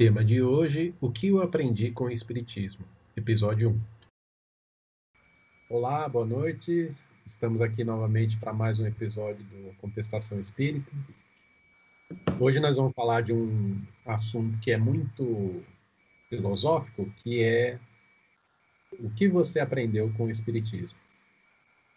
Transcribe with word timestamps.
Tema 0.00 0.24
de 0.24 0.40
hoje: 0.40 0.94
O 0.98 1.12
que 1.12 1.26
eu 1.26 1.42
aprendi 1.42 1.90
com 1.90 2.04
o 2.04 2.10
Espiritismo? 2.10 2.86
Episódio 3.14 3.72
1. 3.72 3.80
Olá, 5.68 6.08
boa 6.08 6.24
noite. 6.24 6.90
Estamos 7.26 7.60
aqui 7.60 7.84
novamente 7.84 8.38
para 8.38 8.50
mais 8.50 8.78
um 8.78 8.86
episódio 8.86 9.44
do 9.44 9.74
Contestação 9.76 10.40
Espírita. 10.40 10.90
Hoje 12.40 12.60
nós 12.60 12.78
vamos 12.78 12.94
falar 12.94 13.20
de 13.20 13.34
um 13.34 13.78
assunto 14.06 14.58
que 14.60 14.70
é 14.70 14.78
muito 14.78 15.62
filosófico, 16.30 17.04
que 17.16 17.42
é 17.42 17.78
o 18.98 19.10
que 19.10 19.28
você 19.28 19.60
aprendeu 19.60 20.10
com 20.14 20.24
o 20.24 20.30
Espiritismo. 20.30 20.98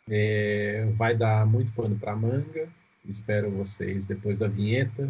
É, 0.10 0.92
vai 0.98 1.16
dar 1.16 1.46
muito 1.46 1.72
pano 1.72 1.98
para 1.98 2.14
manga. 2.18 2.68
Espero 3.06 3.50
vocês 3.50 4.04
depois 4.04 4.40
da 4.40 4.50
vinheta 4.50 5.10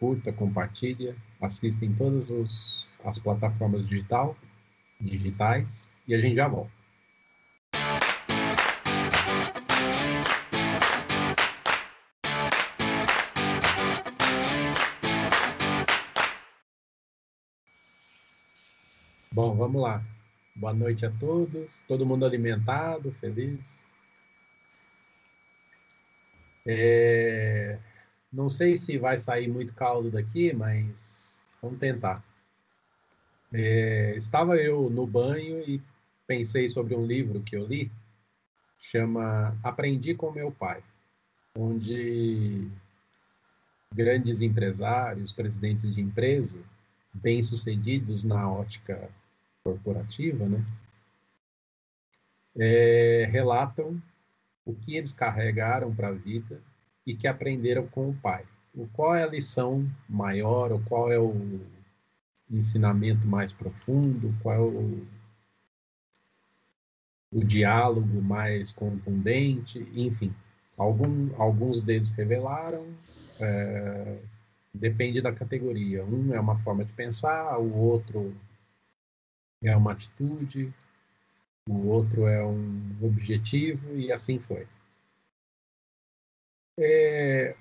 curta, 0.00 0.32
compartilha, 0.32 1.14
assista 1.38 1.84
em 1.84 1.92
todas 1.92 2.30
os, 2.30 2.98
as 3.04 3.18
plataformas 3.18 3.86
digital, 3.86 4.34
digitais 4.98 5.92
e 6.08 6.14
a 6.14 6.18
gente 6.18 6.36
já 6.36 6.48
volta. 6.48 6.72
Bom, 19.30 19.54
vamos 19.54 19.82
lá. 19.82 20.02
Boa 20.56 20.72
noite 20.72 21.04
a 21.04 21.10
todos. 21.10 21.82
Todo 21.86 22.06
mundo 22.06 22.24
alimentado, 22.24 23.12
feliz. 23.12 23.86
É... 26.66 27.59
Não 28.32 28.48
sei 28.48 28.76
se 28.76 28.96
vai 28.96 29.18
sair 29.18 29.48
muito 29.48 29.74
caldo 29.74 30.10
daqui, 30.10 30.52
mas 30.52 31.42
vamos 31.60 31.78
tentar. 31.78 32.24
É, 33.52 34.14
estava 34.16 34.56
eu 34.56 34.88
no 34.88 35.06
banho 35.06 35.60
e 35.68 35.82
pensei 36.26 36.68
sobre 36.68 36.94
um 36.94 37.04
livro 37.04 37.42
que 37.42 37.56
eu 37.56 37.66
li, 37.66 37.90
chama 38.78 39.58
Aprendi 39.64 40.14
com 40.14 40.30
Meu 40.30 40.52
Pai, 40.52 40.82
onde 41.58 42.70
grandes 43.92 44.40
empresários, 44.40 45.32
presidentes 45.32 45.92
de 45.92 46.00
empresa, 46.00 46.60
bem-sucedidos 47.12 48.22
na 48.22 48.48
ótica 48.48 49.10
corporativa, 49.64 50.48
né, 50.48 50.64
é, 52.56 53.28
relatam 53.30 54.00
o 54.64 54.74
que 54.74 54.96
eles 54.96 55.12
carregaram 55.12 55.92
para 55.92 56.08
a 56.08 56.12
vida 56.12 56.62
e 57.06 57.14
que 57.14 57.26
aprenderam 57.26 57.86
com 57.86 58.10
o 58.10 58.14
pai. 58.14 58.44
O 58.74 58.86
qual 58.88 59.14
é 59.14 59.24
a 59.24 59.28
lição 59.28 59.88
maior, 60.08 60.72
ou 60.72 60.80
qual 60.80 61.10
é 61.10 61.18
o 61.18 61.60
ensinamento 62.50 63.26
mais 63.26 63.52
profundo, 63.52 64.34
qual 64.42 64.54
é 64.54 64.60
o, 64.60 65.06
o 67.32 67.44
diálogo 67.44 68.20
mais 68.20 68.72
contundente, 68.72 69.78
enfim. 69.94 70.34
Algum, 70.76 71.30
alguns 71.36 71.80
deles 71.80 72.10
revelaram, 72.12 72.86
é, 73.38 74.18
depende 74.72 75.20
da 75.20 75.32
categoria. 75.32 76.04
Um 76.04 76.34
é 76.34 76.40
uma 76.40 76.58
forma 76.58 76.84
de 76.84 76.92
pensar, 76.92 77.58
o 77.58 77.76
outro 77.76 78.34
é 79.62 79.76
uma 79.76 79.92
atitude, 79.92 80.72
o 81.68 81.86
outro 81.88 82.26
é 82.26 82.44
um 82.44 82.96
objetivo, 83.02 83.94
e 83.94 84.10
assim 84.10 84.38
foi. 84.38 84.66
É, 86.82 87.54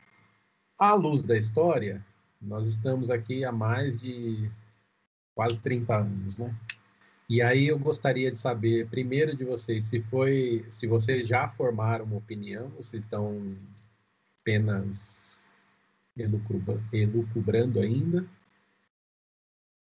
à 0.77 0.93
luz 0.93 1.21
da 1.21 1.37
história, 1.37 2.01
nós 2.41 2.67
estamos 2.69 3.09
aqui 3.09 3.43
há 3.43 3.51
mais 3.51 3.99
de 3.99 4.49
quase 5.35 5.59
30 5.59 5.97
anos, 5.97 6.37
né? 6.37 6.55
E 7.29 7.41
aí 7.41 7.67
eu 7.67 7.77
gostaria 7.77 8.31
de 8.31 8.39
saber 8.39 8.87
primeiro 8.87 9.35
de 9.35 9.43
vocês 9.43 9.83
se 9.83 10.01
foi, 10.03 10.65
se 10.69 10.87
vocês 10.87 11.27
já 11.27 11.49
formaram 11.49 12.05
uma 12.05 12.15
opinião, 12.15 12.71
ou 12.77 12.81
se 12.81 12.97
estão 12.97 13.55
apenas 14.39 15.49
elucubrando 16.91 17.81
ainda. 17.81 18.25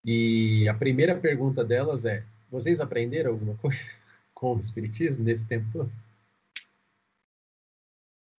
E 0.04 0.68
a 0.68 0.74
primeira 0.74 1.16
pergunta 1.16 1.64
delas 1.64 2.04
é: 2.04 2.26
vocês 2.50 2.80
aprenderam 2.80 3.32
alguma 3.32 3.56
coisa 3.56 3.80
com 4.34 4.56
o 4.56 4.60
espiritismo 4.60 5.24
nesse 5.24 5.46
tempo 5.46 5.68
todo? 5.72 6.09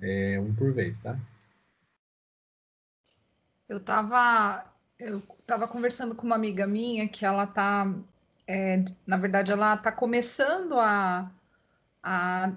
É 0.03 0.39
um 0.41 0.55
por 0.55 0.73
vez, 0.73 0.99
tá? 0.99 1.17
Eu 3.69 3.79
estava 3.79 4.67
eu 4.99 5.23
tava 5.47 5.67
conversando 5.67 6.15
com 6.15 6.27
uma 6.27 6.35
amiga 6.35 6.67
minha 6.67 7.09
que 7.09 7.25
ela 7.25 7.47
tá, 7.47 7.87
é, 8.47 8.85
na 9.07 9.17
verdade, 9.17 9.51
ela 9.53 9.77
tá 9.79 9.91
começando 9.91 10.79
a, 10.79 11.31
a, 12.03 12.53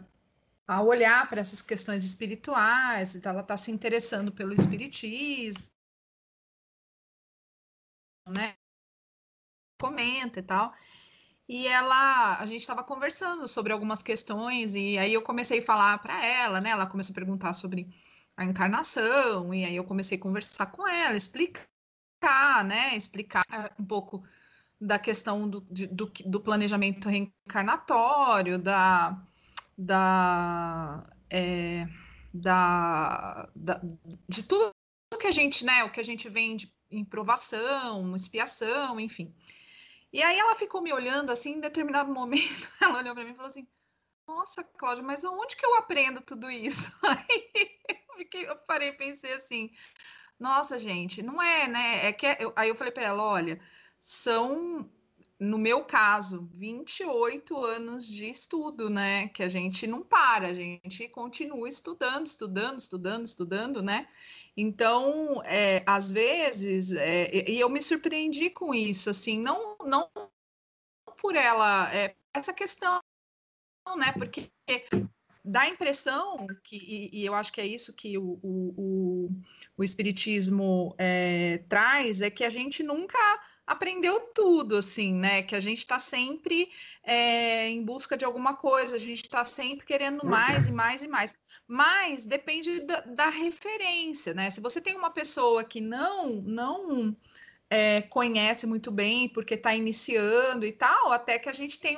a 0.68 0.82
olhar 0.84 1.30
para 1.30 1.42
essas 1.42 1.62
questões 1.62 2.06
espirituais, 2.06 3.16
então 3.16 3.32
ela 3.34 3.42
está 3.42 3.58
se 3.58 3.72
interessando 3.72 4.32
pelo 4.32 4.54
espiritismo, 4.54 5.68
né? 8.28 8.56
Comenta 9.80 10.40
e 10.40 10.44
tal. 10.44 10.74
E 11.54 11.68
ela, 11.68 12.40
a 12.40 12.48
gente 12.48 12.62
estava 12.62 12.84
conversando 12.84 13.48
sobre 13.48 13.72
algumas 13.72 14.02
questões 14.02 14.74
e 14.74 14.98
aí 14.98 15.14
eu 15.14 15.22
comecei 15.22 15.60
a 15.60 15.62
falar 15.62 16.00
para 16.00 16.26
ela, 16.26 16.60
né? 16.60 16.72
Ela 16.72 16.88
começou 16.88 17.14
a 17.14 17.14
perguntar 17.14 17.54
sobre 17.54 17.88
a 18.36 18.44
encarnação 18.44 19.54
e 19.54 19.64
aí 19.64 19.76
eu 19.76 19.84
comecei 19.84 20.18
a 20.18 20.22
conversar 20.22 20.66
com 20.72 20.88
ela, 20.88 21.16
explicar, 21.16 22.66
né? 22.66 22.96
Explicar 22.96 23.44
um 23.80 23.86
pouco 23.86 24.24
da 24.82 24.98
questão 24.98 25.48
do, 25.48 25.62
do, 25.62 26.12
do 26.26 26.42
planejamento 26.42 27.08
reencarnatório, 27.08 28.58
da, 28.58 29.24
da, 29.78 31.06
é, 31.30 31.88
da, 32.34 33.48
da, 33.56 33.80
de 34.28 34.42
tudo 34.42 34.72
que 35.20 35.28
a 35.28 35.32
gente, 35.32 35.64
né? 35.64 35.84
O 35.84 35.92
que 35.92 36.00
a 36.00 36.04
gente 36.04 36.28
vende 36.30 36.74
em 36.90 37.06
provação, 37.06 38.16
expiação, 38.16 39.00
enfim. 39.00 39.32
E 40.14 40.22
aí 40.22 40.38
ela 40.38 40.54
ficou 40.54 40.80
me 40.80 40.94
olhando 40.94 41.32
assim, 41.32 41.54
em 41.54 41.60
determinado 41.60 42.14
momento, 42.14 42.70
ela 42.80 43.00
olhou 43.00 43.16
para 43.16 43.26
mim 43.26 43.32
e 43.32 43.36
falou 43.36 43.48
assim: 43.48 43.68
Nossa, 44.28 44.64
Cláudia, 44.64 45.04
mas 45.04 45.24
onde 45.24 45.58
que 45.58 45.66
eu 45.66 45.76
aprendo 45.76 46.22
tudo 46.22 46.52
isso? 46.52 46.94
Aí 47.04 47.50
eu, 47.90 48.16
fiquei, 48.18 48.48
eu 48.48 48.56
parei 48.58 48.90
e 48.90 48.98
pensei 48.98 49.34
assim: 49.34 49.72
Nossa, 50.40 50.78
gente, 50.78 51.24
não 51.24 51.42
é, 51.42 51.68
né? 51.68 52.08
É 52.08 52.14
que 52.14 52.28
é, 52.28 52.38
aí 52.56 52.70
eu 52.70 52.76
falei 52.76 52.94
para 52.94 53.04
ela: 53.04 53.24
Olha, 53.24 53.60
são 54.00 54.88
no 55.40 55.58
meu 55.58 55.84
caso, 55.84 56.48
28 56.54 57.58
anos 57.58 58.08
de 58.08 58.30
estudo, 58.30 58.90
né? 58.90 59.28
Que 59.30 59.44
a 59.44 59.50
gente 59.50 59.86
não 59.86 60.02
para, 60.02 60.48
a 60.48 60.54
gente 60.54 61.08
continua 61.10 61.68
estudando, 61.68 62.28
estudando, 62.28 62.80
estudando, 62.80 63.26
estudando, 63.26 63.82
né? 63.82 64.08
Então, 64.56 65.42
é, 65.46 65.84
às 65.86 66.12
vezes, 66.12 66.92
é, 66.92 67.50
e 67.50 67.60
eu 67.60 67.70
me 67.70 67.82
surpreendi 67.82 68.52
com 68.52 68.74
isso, 68.74 69.10
assim, 69.10 69.40
não, 69.40 69.76
não 69.84 70.10
por 71.18 71.36
ela, 71.36 71.94
é, 71.94 72.16
essa 72.34 72.54
questão, 72.54 73.00
né? 73.98 74.12
Porque 74.14 74.52
dá 75.44 75.62
a 75.62 75.70
impressão 75.70 76.46
que, 76.64 76.78
e, 76.78 77.22
e, 77.22 77.26
eu 77.26 77.34
acho 77.34 77.52
que 77.52 77.62
é 77.62 77.66
isso 77.66 77.94
que 77.96 78.18
o, 78.18 78.40
o, 78.44 78.74
o, 78.78 79.30
o 79.78 79.84
Espiritismo 79.84 80.94
é, 80.98 81.60
traz, 81.70 82.22
é 82.22 82.30
que 82.30 82.44
a 82.44 82.50
gente 82.50 82.84
nunca 82.84 83.18
aprendeu 83.66 84.20
tudo, 84.34 84.78
assim, 84.78 85.14
né? 85.14 85.44
Que 85.44 85.56
a 85.56 85.60
gente 85.60 85.80
está 85.80 86.00
sempre 86.00 86.72
é, 87.04 87.70
em 87.70 87.84
busca 87.84 88.18
de 88.18 88.26
alguma 88.26 88.56
coisa, 88.56 88.96
a 88.96 89.00
gente 89.00 89.24
está 89.24 89.44
sempre 89.46 89.86
querendo 89.86 90.26
mais 90.26 90.68
e 90.68 90.72
mais 90.72 91.04
e 91.04 91.08
mais. 91.08 91.36
Mas 91.68 92.26
depende 92.26 92.82
da, 92.82 93.02
da, 93.02 93.30
referência, 93.30 94.34
né? 94.34 94.50
Se 94.50 94.60
você 94.60 94.82
tem 94.82 94.96
uma 94.96 95.10
pessoa 95.12 95.64
que 95.64 95.80
não 95.80 96.42
não 96.42 97.16
é, 97.70 98.02
conhece 98.04 98.68
muito 98.68 98.92
bem 98.92 99.30
porque 99.30 99.56
está 99.56 99.74
iniciando 99.74 100.66
e 100.66 100.74
tal, 100.74 101.12
até 101.12 101.40
que 101.40 101.50
a 101.50 101.54
gente 101.54 101.80
tem 101.80 101.98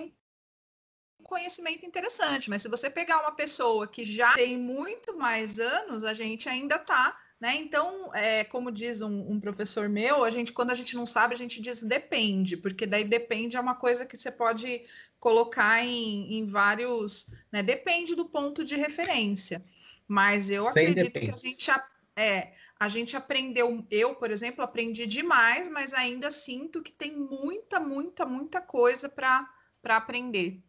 um 1.20 1.24
conhecimento 1.24 1.86
interessante. 1.86 2.50
Mas 2.50 2.62
se 2.62 2.70
você 2.70 2.90
pegar 2.90 3.22
uma 3.22 3.32
pessoa 3.32 3.88
que 3.88 4.04
já 4.04 4.34
tem 4.36 4.58
muito 4.58 5.18
mais 5.18 5.60
anos, 5.60 6.04
a 6.04 6.14
gente 6.14 6.48
ainda 6.48 6.76
está 6.76 7.20
né? 7.40 7.56
Então, 7.58 8.14
é, 8.16 8.44
como 8.46 8.72
diz 8.72 9.02
um, 9.02 9.32
um, 9.32 9.40
professor 9.40 9.90
meu, 9.90 10.24
a 10.24 10.30
gente, 10.30 10.54
quando 10.54 10.72
a 10.72 10.76
gente 10.76 10.96
não 10.96 11.06
sabe, 11.06 11.34
a 11.34 11.38
gente 11.38 11.62
diz 11.62 11.84
depende, 11.84 12.56
porque 12.56 12.86
daí 12.86 13.04
depende 13.04 13.58
é 13.58 13.60
uma 13.60 13.76
coisa 13.76 14.06
que 14.06 14.16
você 14.16 14.32
pode 14.32 14.84
colocar 15.20 15.84
em, 15.84 16.38
em 16.38 16.46
vários. 16.46 17.34
Né? 17.52 17.62
Depende 17.62 18.16
do 18.16 18.26
ponto 18.26 18.64
de 18.64 18.76
referência. 18.76 19.64
Mas 20.08 20.50
eu 20.50 20.72
Sem 20.72 20.88
acredito 20.88 21.14
depende. 21.14 21.34
que 21.42 21.48
a 21.48 21.50
gente, 21.50 21.72
é, 22.16 22.54
a 22.80 22.88
gente 22.88 23.18
aprendeu, 23.18 23.86
eu, 23.90 24.16
por 24.16 24.32
exemplo, 24.32 24.64
aprendi 24.64 25.06
demais, 25.06 25.68
mas 25.68 25.94
ainda 25.94 26.30
sinto 26.32 26.82
que 26.82 26.92
tem 26.92 27.18
muita, 27.18 27.80
muita, 27.80 28.26
muita 28.26 28.62
coisa 28.62 29.10
para 29.10 29.50
aprender. 29.84 30.62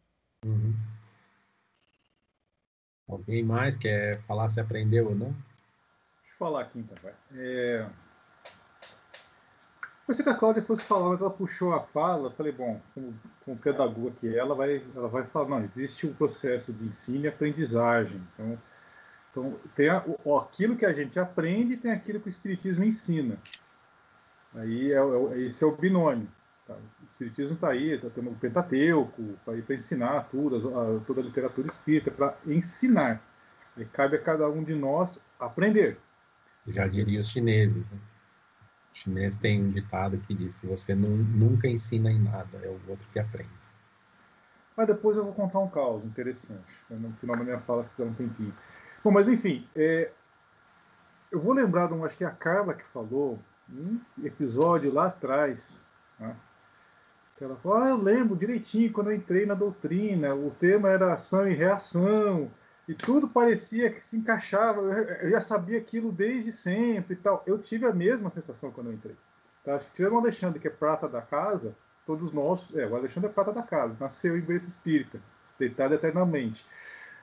Uhum. 0.44 0.74
Alguém 3.08 3.44
mais 3.44 3.76
quer 3.76 4.20
falar 4.22 4.48
se 4.48 4.58
aprendeu 4.58 5.08
ou 5.08 5.14
não? 5.14 5.36
Falar 6.38 6.62
aqui 6.62 6.78
então, 6.78 6.96
vai. 7.02 7.12
É... 7.34 7.86
Pensei 10.06 10.24
que 10.24 10.30
a 10.30 10.36
Cláudia 10.36 10.62
fosse 10.62 10.82
falar, 10.84 11.18
ela 11.18 11.30
puxou 11.30 11.74
a 11.74 11.80
fala. 11.80 12.30
Falei, 12.30 12.52
bom, 12.52 12.80
como, 12.94 13.12
como 13.44 13.56
pedagoga 13.56 14.12
que 14.20 14.38
ela 14.38 14.54
vai, 14.54 14.80
ela 14.94 15.08
vai 15.08 15.24
falar, 15.24 15.48
não, 15.48 15.62
existe 15.62 16.06
um 16.06 16.14
processo 16.14 16.72
de 16.72 16.84
ensino 16.84 17.24
e 17.24 17.28
aprendizagem. 17.28 18.22
Então, 18.34 18.58
então 19.30 19.58
tem 19.74 19.88
a, 19.88 20.04
o, 20.24 20.38
aquilo 20.38 20.76
que 20.76 20.86
a 20.86 20.92
gente 20.92 21.18
aprende 21.18 21.76
tem 21.76 21.90
aquilo 21.90 22.20
que 22.20 22.28
o 22.28 22.30
Espiritismo 22.30 22.84
ensina. 22.84 23.36
Aí 24.54 24.92
é, 24.92 24.96
é, 24.96 25.40
esse 25.40 25.64
é 25.64 25.66
o 25.66 25.76
binômio. 25.76 26.28
Tá? 26.68 26.74
O 26.74 27.04
Espiritismo 27.10 27.56
está 27.56 27.70
aí, 27.70 27.94
está 27.94 28.08
tendo 28.08 28.30
o 28.30 28.36
Pentateuco, 28.36 29.22
está 29.40 29.52
aí 29.52 29.62
para 29.62 29.74
ensinar 29.74 30.28
tudo, 30.30 30.56
a, 30.78 31.00
toda 31.04 31.20
a 31.20 31.24
literatura 31.24 31.66
espírita, 31.66 32.12
para 32.12 32.36
ensinar. 32.46 33.20
E 33.76 33.84
cabe 33.84 34.16
a 34.16 34.22
cada 34.22 34.48
um 34.48 34.62
de 34.62 34.74
nós 34.74 35.20
aprender. 35.38 35.98
Já 36.68 36.86
diria 36.86 37.20
os 37.20 37.28
chineses. 37.28 37.90
Né? 37.90 37.98
O 38.92 38.96
chinês 38.96 39.36
tem 39.36 39.62
um 39.62 39.70
ditado 39.70 40.18
que 40.18 40.34
diz 40.34 40.56
que 40.56 40.66
você 40.66 40.94
não, 40.94 41.10
nunca 41.10 41.68
ensina 41.68 42.10
em 42.10 42.20
nada, 42.20 42.58
é 42.62 42.68
o 42.68 42.80
outro 42.88 43.06
que 43.12 43.18
aprende. 43.18 43.50
Mas 44.76 44.86
depois 44.86 45.16
eu 45.16 45.24
vou 45.24 45.32
contar 45.32 45.58
um 45.58 45.68
caos 45.68 46.04
interessante. 46.04 46.72
Né? 46.90 46.98
No 46.98 47.12
final 47.14 47.36
da 47.36 47.44
minha 47.44 47.60
fala, 47.60 47.82
se 47.84 47.96
der 47.96 48.04
um 48.04 48.12
tempinho. 48.12 48.54
Bom, 49.02 49.10
mas 49.10 49.28
enfim, 49.28 49.66
é, 49.74 50.10
eu 51.30 51.40
vou 51.40 51.52
lembrar 51.52 51.88
de 51.88 51.94
um, 51.94 52.04
acho 52.04 52.16
que 52.16 52.24
é 52.24 52.26
a 52.26 52.32
Carla 52.32 52.74
que 52.74 52.84
falou, 52.84 53.38
um 53.70 54.00
episódio 54.22 54.92
lá 54.92 55.06
atrás, 55.06 55.82
né? 56.18 56.36
ela 57.40 57.56
falou, 57.56 57.78
ah, 57.78 57.88
eu 57.90 57.96
lembro 57.96 58.36
direitinho 58.36 58.92
quando 58.92 59.10
eu 59.10 59.16
entrei 59.16 59.44
na 59.44 59.54
doutrina, 59.54 60.34
o 60.34 60.50
tema 60.50 60.88
era 60.88 61.12
ação 61.12 61.48
e 61.48 61.54
reação, 61.54 62.50
e 62.88 62.94
tudo 62.94 63.26
parecia 63.28 63.90
que 63.90 64.02
se 64.02 64.16
encaixava, 64.16 64.80
eu 64.80 65.30
já 65.30 65.40
sabia 65.40 65.78
aquilo 65.78 66.12
desde 66.12 66.52
sempre 66.52 67.14
e 67.14 67.16
tal. 67.16 67.42
Eu 67.46 67.58
tive 67.58 67.84
a 67.84 67.92
mesma 67.92 68.30
sensação 68.30 68.70
quando 68.70 68.88
eu 68.88 68.92
entrei. 68.92 69.16
Tá? 69.64 69.74
Acho 69.74 69.86
que 69.86 69.94
tirando 69.94 70.14
o 70.14 70.18
Alexandre, 70.18 70.60
que 70.60 70.68
é 70.68 70.70
prata 70.70 71.08
da 71.08 71.20
casa, 71.20 71.76
todos 72.06 72.32
nós, 72.32 72.72
é, 72.76 72.86
o 72.86 72.94
Alexandre 72.94 73.28
é 73.28 73.32
prata 73.32 73.52
da 73.52 73.62
casa, 73.62 73.96
nasceu 73.98 74.38
em 74.38 74.40
berço 74.40 74.68
espírita, 74.68 75.20
deitado 75.58 75.94
eternamente. 75.94 76.64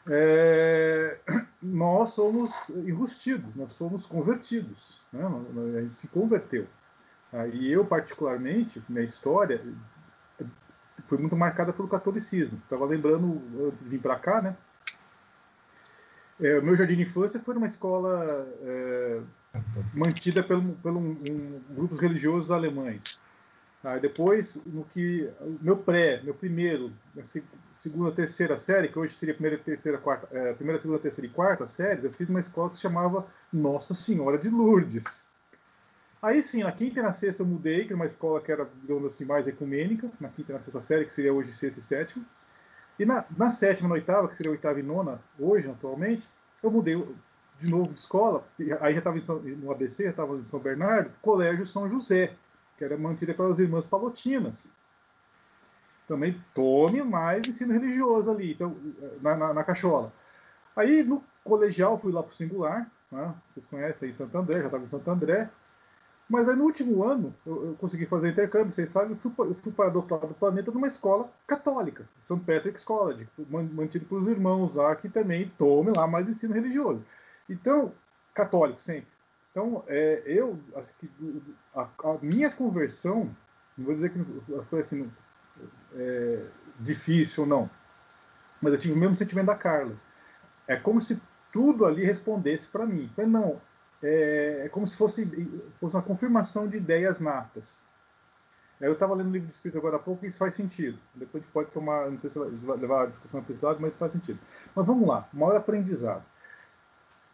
É, 0.06 1.18
nós 1.64 2.10
somos 2.10 2.70
enrustidos, 2.70 3.56
nós 3.56 3.72
somos 3.72 4.06
convertidos, 4.06 5.02
né? 5.14 5.24
a 5.78 5.82
gente 5.82 5.94
se 5.94 6.10
converteu. 6.10 6.68
Tá? 7.32 7.48
E 7.48 7.72
eu, 7.72 7.86
particularmente, 7.86 8.84
minha 8.90 9.06
história 9.06 9.62
foi 11.08 11.18
muito 11.18 11.38
marcada 11.38 11.72
pelo 11.72 11.88
catolicismo. 11.88 12.60
Estava 12.64 12.86
lembrando, 12.86 13.42
antes 13.66 13.80
de 13.80 13.90
vir 13.90 14.02
para 14.02 14.20
cá, 14.20 14.42
né? 14.42 14.58
É, 16.42 16.58
o 16.58 16.64
meu 16.64 16.76
jardim 16.76 16.96
de 16.96 17.04
infância 17.04 17.40
foi 17.40 17.54
numa 17.54 17.68
escola 17.68 18.26
é, 18.62 19.22
mantida 19.94 20.44
pelo, 20.44 20.74
pelo 20.76 21.00
um, 21.00 21.12
um, 21.12 21.62
grupos 21.70 22.00
religiosos 22.00 22.52
alemães. 22.52 23.20
Tá? 23.82 23.98
Depois, 23.98 24.60
no 24.66 24.84
que 24.86 25.30
meu 25.62 25.78
pré, 25.78 26.22
meu 26.24 26.34
primeiro, 26.34 26.92
segunda, 27.78 28.12
terceira 28.12 28.58
série, 28.58 28.88
que 28.88 28.98
hoje 28.98 29.14
seria 29.14 29.34
primeira, 29.34 29.58
terceira, 29.58 29.98
quarta, 29.98 30.28
é, 30.32 30.54
primeira, 30.54 30.80
segunda, 30.80 31.00
terceira 31.00 31.30
e 31.30 31.34
quarta 31.34 31.68
série, 31.68 32.04
eu 32.04 32.14
fiz 32.14 32.30
uma 32.30 32.40
escola 32.40 32.70
que 32.70 32.78
se 32.78 32.82
chamava 32.82 33.28
Nossa 33.52 33.94
Senhora 33.94 34.38
de 34.38 34.50
Lourdes. 34.50 35.28
Aí 36.22 36.42
sim, 36.42 36.64
na 36.64 36.72
quinta 36.72 37.02
e 37.02 37.04
na 37.04 37.12
sexta 37.12 37.44
eu 37.44 37.48
mudei, 37.48 37.82
que 37.82 37.88
era 37.88 37.96
uma 37.98 38.06
escola 38.06 38.40
que 38.40 38.50
era, 38.50 38.66
digamos 38.82 39.14
assim, 39.14 39.26
mais 39.26 39.46
ecumênica, 39.46 40.10
na 40.22 40.30
quinta 40.30 40.54
e 40.54 40.56
na 40.56 40.62
sexta 40.62 40.80
série, 40.80 41.04
que 41.04 41.14
seria 41.14 41.34
hoje 41.34 41.52
sexta 41.54 41.82
e 41.82 41.84
sétima. 41.84 42.26
E 43.00 43.06
na, 43.06 43.26
na 43.36 43.50
sétima, 43.50 43.90
na 43.90 43.96
oitava, 43.96 44.28
que 44.28 44.36
seria 44.36 44.52
a 44.52 44.54
oitava 44.54 44.80
e 44.80 44.84
nona, 44.84 45.20
hoje, 45.40 45.70
atualmente, 45.70 46.28
eu 46.62 46.70
mudei 46.70 46.96
de 47.60 47.70
novo 47.70 47.94
de 47.94 48.00
escola, 48.00 48.44
aí 48.82 48.94
já 48.94 49.00
estava 49.00 49.18
no 49.18 49.72
ABC, 49.72 50.04
já 50.04 50.10
estava 50.10 50.36
em 50.36 50.44
São 50.44 50.60
Bernardo, 50.60 51.12
Colégio 51.22 51.66
São 51.66 51.90
José, 51.90 52.36
que 52.78 52.84
era 52.84 52.98
mantida 52.98 53.34
pelas 53.34 53.60
irmãs 53.60 53.88
palotinas. 53.88 54.72
Também 56.08 56.40
tome 56.54 57.02
mais 57.02 57.48
ensino 57.48 57.74
religioso 57.74 58.30
ali, 58.30 58.52
então, 58.52 58.76
na, 59.22 59.36
na, 59.36 59.54
na 59.54 59.64
cachola. 59.64 60.12
Aí 60.76 61.04
no 61.04 61.24
colegial 61.44 61.98
fui 61.98 62.12
lá 62.12 62.22
para 62.22 62.32
o 62.32 62.36
singular, 62.36 62.92
né? 63.12 63.34
vocês 63.54 63.66
conhecem 63.66 64.10
aí 64.10 64.14
Santo 64.14 64.38
André, 64.38 64.60
já 64.60 64.66
estava 64.66 64.84
em 64.84 64.88
Santo 64.88 65.10
André, 65.10 65.50
mas 66.34 66.50
aí 66.50 66.56
no 66.56 66.64
último 66.64 67.04
ano, 67.04 67.32
eu, 67.46 67.68
eu 67.68 67.76
consegui 67.76 68.08
fazer 68.08 68.32
intercâmbio, 68.32 68.74
vocês 68.74 68.90
sabem, 68.90 69.12
eu 69.12 69.18
fui, 69.18 69.32
eu 69.46 69.54
fui 69.54 69.72
para 69.72 69.94
o 69.94 69.98
outro 69.98 70.18
do 70.28 70.34
planeta 70.34 70.72
numa 70.72 70.88
escola 70.88 71.32
católica, 71.46 72.10
St. 72.24 72.40
Patrick's 72.40 72.84
College, 72.84 73.30
mantido 73.48 74.06
por 74.06 74.20
os 74.20 74.28
irmãos 74.28 74.74
lá, 74.74 74.96
que 74.96 75.08
também 75.08 75.54
tome 75.60 75.92
lá 75.96 76.08
mais 76.08 76.28
ensino 76.28 76.56
religioso. 76.56 77.06
Então, 77.48 77.94
católico 78.34 78.82
sempre. 78.82 79.14
Então, 79.52 79.84
é, 79.86 80.24
eu, 80.26 80.60
acho 80.76 80.92
que 80.96 81.08
a, 81.76 81.82
a, 81.84 82.18
minha 82.20 82.52
conversão, 82.52 83.30
não 83.78 83.86
vou 83.86 83.94
dizer 83.94 84.10
que 84.10 84.20
foi 84.72 84.80
assim, 84.80 85.12
é, 85.94 86.48
difícil 86.80 87.44
ou 87.44 87.48
não, 87.48 87.70
mas 88.60 88.74
eu 88.74 88.80
tive 88.80 88.96
o 88.96 88.98
mesmo 88.98 89.16
sentimento 89.16 89.46
da 89.46 89.56
Carla. 89.56 89.96
É 90.68 90.76
como 90.76 91.00
se 91.00 91.22
tudo 91.52 91.86
ali 91.86 92.04
respondesse 92.04 92.68
para 92.70 92.88
mim. 92.88 93.08
Mas 93.16 93.28
não, 93.28 93.62
é, 94.04 94.64
é 94.66 94.70
como 94.70 94.86
se 94.86 94.96
fosse, 94.96 95.26
fosse 95.80 95.96
uma 95.96 96.02
confirmação 96.02 96.68
de 96.68 96.78
ideias 96.78 97.20
natas. 97.20 97.86
Eu 98.82 98.94
estava 98.94 99.14
lendo 99.14 99.30
o 99.30 99.32
livro 99.32 99.48
de 99.48 99.54
Espírito 99.54 99.78
agora 99.78 99.96
há 99.96 100.00
pouco 100.00 100.26
e 100.26 100.28
isso 100.28 100.38
faz 100.38 100.54
sentido. 100.54 101.00
Depois 101.16 101.42
a 101.42 101.46
gente 101.46 101.54
pode 101.54 101.72
tomar, 101.72 102.12
não 102.12 102.20
sei 102.20 102.30
se 102.30 102.38
vai 102.38 102.78
levar 102.78 103.04
a 103.04 103.06
discussão 103.06 103.42
para 103.42 103.80
mas 103.80 103.96
faz 103.96 104.12
sentido. 104.12 104.40
Mas 104.76 104.86
vamos 104.86 105.08
lá, 105.08 105.28
maior 105.32 105.56
aprendizado. 105.56 106.24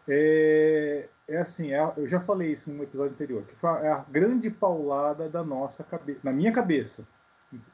É, 0.08 1.10
é 1.28 1.38
assim, 1.38 1.74
é, 1.74 1.94
eu 1.98 2.08
já 2.08 2.20
falei 2.20 2.52
isso 2.52 2.72
no 2.72 2.84
episódio 2.84 3.14
anterior, 3.14 3.44
que 3.44 3.66
é 3.66 3.92
a 3.92 4.06
grande 4.08 4.50
paulada 4.52 5.28
da 5.28 5.44
nossa 5.44 5.84
cabeça, 5.84 6.20
na 6.24 6.32
minha 6.32 6.52
cabeça. 6.52 7.08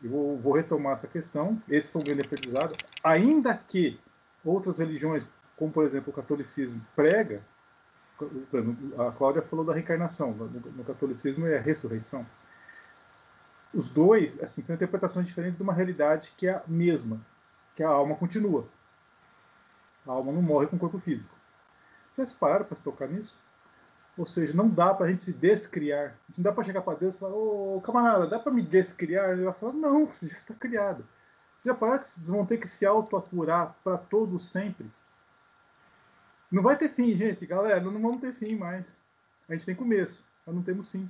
Eu 0.02 0.10
vou, 0.10 0.38
vou 0.38 0.54
retomar 0.54 0.94
essa 0.94 1.08
questão. 1.08 1.62
Esse 1.68 1.92
foi 1.92 2.02
o 2.02 2.06
grande 2.06 2.22
aprendizado. 2.22 2.78
Ainda 3.04 3.54
que 3.54 4.00
outras 4.44 4.78
religiões, 4.78 5.26
como 5.58 5.72
por 5.72 5.86
exemplo 5.86 6.12
o 6.12 6.16
catolicismo, 6.16 6.82
prega 6.96 7.42
a 8.98 9.12
Cláudia 9.12 9.42
falou 9.42 9.66
da 9.66 9.74
reencarnação, 9.74 10.32
no, 10.32 10.84
catolicismo 10.84 11.46
é 11.48 11.58
a 11.58 11.62
ressurreição. 11.62 12.26
Os 13.74 13.90
dois, 13.90 14.42
assim, 14.42 14.62
são 14.62 14.76
interpretações 14.76 15.28
diferentes 15.28 15.58
de 15.58 15.64
uma 15.64 15.74
realidade 15.74 16.34
que 16.38 16.48
é 16.48 16.54
a 16.54 16.64
mesma, 16.66 17.20
que 17.76 17.84
a 17.84 17.90
alma 17.90 18.16
continua. 18.16 18.68
A 20.08 20.12
alma 20.12 20.32
não 20.32 20.42
morre 20.42 20.68
com 20.68 20.78
o 20.78 20.80
corpo 20.80 21.00
físico. 21.00 21.36
Vocês 22.10 22.32
pararam 22.32 22.66
para 22.66 22.78
se 22.78 22.84
tocar 22.84 23.10
nisso? 23.10 23.38
Ou 24.18 24.26
seja, 24.26 24.54
não 24.54 24.70
dá 24.70 24.94
para 24.94 25.08
a 25.08 25.10
gente 25.10 25.22
se 25.22 25.34
descriar. 25.34 26.18
Não 26.38 26.44
dá 26.44 26.54
para 26.54 26.64
chegar 26.64 26.82
para 26.82 26.98
Deus 26.98 27.16
e 27.16 27.20
falar, 27.20 27.36
ô 27.36 27.82
camarada, 27.82 28.28
dá 28.28 28.40
para 28.40 28.54
me 28.54 28.62
descriar? 28.62 29.32
Ele 29.32 29.44
vai 29.44 29.54
falar, 29.54 29.74
não, 29.74 30.06
você 30.06 30.28
já 30.28 30.38
está 30.38 30.54
criado. 30.54 31.06
Vocês 31.58 31.74
já 31.74 31.78
pararam 31.78 32.00
que 32.00 32.08
vocês 32.08 32.28
vão 32.28 32.46
ter 32.46 32.58
que 32.58 32.68
se 32.68 32.86
auto-aturar 32.86 33.76
para 33.84 33.98
todo 33.98 34.40
sempre? 34.40 34.90
Não 36.52 36.64
vai 36.64 36.78
ter 36.78 36.90
fim, 36.90 37.16
gente, 37.16 37.46
galera. 37.46 37.82
Não 37.82 37.92
vamos 38.02 38.22
ter 38.22 38.34
fim 38.34 38.56
mais. 38.56 38.98
A 39.48 39.54
gente 39.54 39.66
tem 39.66 39.76
começo, 39.76 40.26
mas 40.46 40.56
não 40.56 40.64
temos 40.64 40.92
fim. 40.92 41.10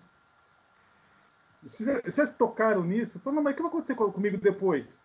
Vocês 1.63 2.33
tocaram 2.33 2.83
nisso, 2.83 3.21
não, 3.25 3.41
mas 3.41 3.53
o 3.53 3.55
que 3.55 3.61
vai 3.61 3.71
acontecer 3.71 3.95
comigo 3.95 4.37
depois? 4.37 5.01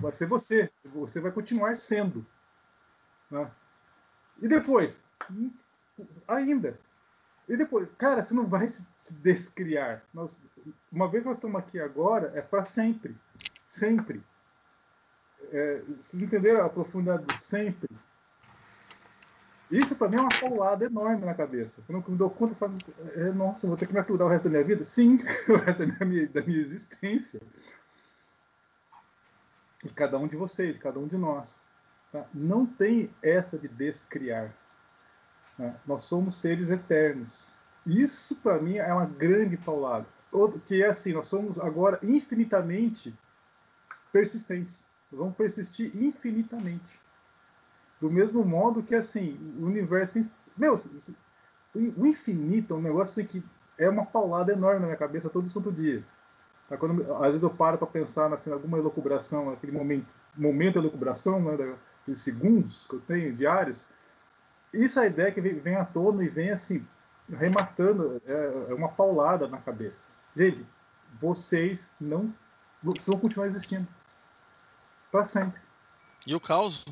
Vai 0.00 0.12
ser 0.12 0.26
você. 0.26 0.70
Você 0.84 1.20
vai 1.20 1.30
continuar 1.30 1.76
sendo. 1.76 2.24
Né? 3.30 3.50
E 4.40 4.48
depois? 4.48 5.02
Ainda. 6.26 6.78
E 7.46 7.56
depois? 7.56 7.88
Cara, 7.98 8.22
você 8.22 8.32
não 8.32 8.46
vai 8.46 8.68
se 8.68 9.14
descriar. 9.16 10.02
Nós, 10.14 10.40
uma 10.90 11.08
vez 11.08 11.24
nós 11.24 11.36
estamos 11.36 11.60
aqui 11.60 11.78
agora, 11.78 12.32
é 12.34 12.40
para 12.40 12.64
sempre. 12.64 13.14
Sempre. 13.68 14.22
É, 15.52 15.82
vocês 15.98 16.22
entenderam 16.22 16.64
a 16.64 16.70
profundidade 16.70 17.24
do 17.24 17.36
sempre? 17.36 17.88
Isso 19.70 19.94
para 19.94 20.08
mim 20.08 20.16
é 20.16 20.20
uma 20.20 20.40
paulada 20.40 20.84
enorme 20.84 21.24
na 21.24 21.34
cabeça. 21.34 21.84
Eu 21.88 22.04
me 22.08 22.16
dou 22.16 22.28
conta, 22.28 22.54
falo, 22.56 22.76
é, 23.14 23.30
nossa, 23.30 23.66
vou 23.68 23.76
ter 23.76 23.86
que 23.86 23.92
me 23.92 24.00
aturar 24.00 24.26
o 24.26 24.30
resto 24.30 24.46
da 24.46 24.50
minha 24.50 24.64
vida? 24.64 24.82
Sim, 24.82 25.20
o 25.48 25.56
resto 25.56 25.86
da 25.86 26.04
minha, 26.04 26.26
da 26.28 26.42
minha 26.42 26.58
existência. 26.58 27.40
E 29.84 29.88
cada 29.90 30.18
um 30.18 30.26
de 30.26 30.36
vocês, 30.36 30.76
cada 30.76 30.98
um 30.98 31.06
de 31.06 31.16
nós. 31.16 31.64
Tá? 32.10 32.26
Não 32.34 32.66
tem 32.66 33.10
essa 33.22 33.56
de 33.56 33.68
descriar. 33.68 34.52
Tá? 35.56 35.74
Nós 35.86 36.02
somos 36.02 36.34
seres 36.34 36.68
eternos. 36.70 37.52
Isso 37.86 38.36
para 38.36 38.60
mim 38.60 38.76
é 38.76 38.92
uma 38.92 39.06
grande 39.06 39.56
paulada. 39.56 40.06
Que 40.66 40.82
é 40.82 40.88
assim, 40.88 41.12
nós 41.12 41.28
somos 41.28 41.58
agora 41.58 41.98
infinitamente 42.02 43.14
persistentes. 44.12 44.88
Vamos 45.10 45.36
persistir 45.36 45.90
infinitamente. 45.96 46.99
Do 48.00 48.10
mesmo 48.10 48.44
modo 48.44 48.82
que, 48.82 48.94
assim, 48.94 49.38
o 49.60 49.66
universo. 49.66 50.24
Meu, 50.56 50.74
o 51.74 52.06
infinito 52.06 52.74
é 52.74 52.76
um 52.76 52.82
negócio 52.82 53.12
assim, 53.12 53.24
que 53.24 53.44
é 53.78 53.88
uma 53.88 54.04
paulada 54.04 54.52
enorme 54.52 54.80
na 54.80 54.86
minha 54.86 54.98
cabeça 54.98 55.28
todo 55.28 55.48
santo 55.48 55.70
dia. 55.70 56.04
Tá? 56.68 56.76
Quando, 56.76 57.14
às 57.16 57.28
vezes 57.28 57.42
eu 57.42 57.50
paro 57.50 57.78
para 57.78 57.86
pensar 57.86 58.32
assim, 58.32 58.52
alguma 58.52 58.78
elucubração, 58.78 59.50
aquele 59.50 59.72
momento, 59.72 60.06
momento 60.36 60.72
de 60.74 60.78
elucubração, 60.78 61.40
né, 61.40 61.56
daqueles 61.56 62.20
segundos 62.20 62.86
que 62.86 62.94
eu 62.94 63.00
tenho, 63.00 63.34
diários. 63.34 63.86
Isso 64.72 65.00
é 65.00 65.04
a 65.04 65.06
ideia 65.06 65.32
que 65.32 65.40
vem, 65.40 65.58
vem 65.58 65.76
à 65.76 65.84
tona 65.84 66.22
e 66.22 66.28
vem 66.28 66.50
assim, 66.50 66.86
rematando, 67.28 68.22
é, 68.24 68.70
é 68.70 68.74
uma 68.74 68.88
paulada 68.88 69.48
na 69.48 69.58
cabeça. 69.58 70.06
Gente, 70.36 70.64
vocês 71.20 71.92
não. 72.00 72.32
Vocês 72.82 73.06
vão 73.06 73.18
continuar 73.18 73.46
existindo. 73.46 73.86
Para 75.10 75.24
sempre. 75.24 75.60
E 76.26 76.34
o 76.34 76.40
caos? 76.40 76.84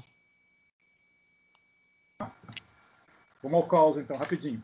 Vamos 3.42 3.62
ao 3.62 3.68
caos, 3.68 3.97
então, 3.97 4.16
rapidinho. 4.16 4.62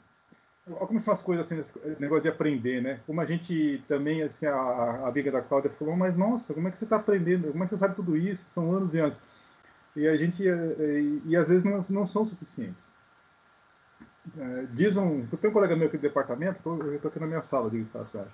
Olha 0.67 0.87
como 0.87 0.99
são 0.99 1.13
as 1.13 1.21
coisas, 1.21 1.45
assim, 1.45 1.61
esse 1.61 2.01
negócio 2.01 2.23
de 2.23 2.29
aprender, 2.29 2.83
né? 2.83 3.01
Como 3.07 3.21
a 3.21 3.27
gente 3.27 3.83
também, 3.87 4.23
assim, 4.23 4.47
a, 4.47 5.07
amiga 5.07 5.31
da 5.31 5.43
Cláudia 5.43 5.71
falou, 5.71 5.95
mas 5.95 6.17
nossa, 6.17 6.55
como 6.55 6.69
é 6.69 6.71
que 6.71 6.79
você 6.79 6.85
está 6.85 6.97
aprendendo? 6.97 7.53
Como 7.53 7.63
é 7.63 7.67
que 7.67 7.71
você 7.71 7.77
sabe 7.77 7.95
tudo 7.95 8.17
isso? 8.17 8.47
São 8.51 8.73
anos 8.73 8.95
e 8.95 9.01
anos. 9.01 9.21
E 9.95 10.09
a 10.09 10.17
gente, 10.17 10.43
e, 10.43 11.23
e 11.27 11.37
às 11.37 11.49
vezes 11.49 11.65
não, 11.65 11.81
não 11.91 12.07
são 12.07 12.25
suficientes. 12.25 12.89
É, 14.39 14.67
diz 14.73 14.97
um, 14.97 15.27
eu 15.31 15.39
tenho 15.39 15.51
um 15.51 15.55
colega 15.55 15.77
meu 15.77 15.87
aqui 15.87 15.99
do 15.99 16.03
departamento, 16.03 16.61
tô, 16.63 16.77
eu 16.77 16.97
estou 16.97 17.11
aqui 17.11 17.21
na 17.21 17.27
minha 17.27 17.43
sala, 17.43 17.71
digo 17.71 17.87
passagem. 17.87 18.33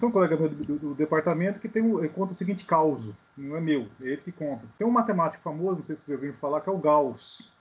Tem 0.00 0.08
um 0.08 0.12
colega 0.12 0.36
meu 0.36 0.48
do, 0.48 0.64
do, 0.64 0.78
do 0.78 0.94
departamento 0.94 1.60
que 1.60 1.68
tem 1.68 1.82
um, 1.82 2.06
conta 2.08 2.32
o 2.32 2.36
seguinte 2.36 2.64
caos, 2.64 3.12
não 3.36 3.56
é 3.56 3.60
meu, 3.60 3.88
é 4.00 4.06
ele 4.06 4.22
que 4.22 4.32
conta. 4.32 4.64
Tem 4.78 4.86
um 4.86 4.90
matemático 4.90 5.42
famoso, 5.42 5.76
não 5.76 5.82
sei 5.82 5.96
se 5.96 6.02
vocês 6.02 6.16
ouviram 6.16 6.34
falar, 6.38 6.62
que 6.62 6.68
é 6.68 6.72
o 6.72 6.78
Gauss. 6.78 7.52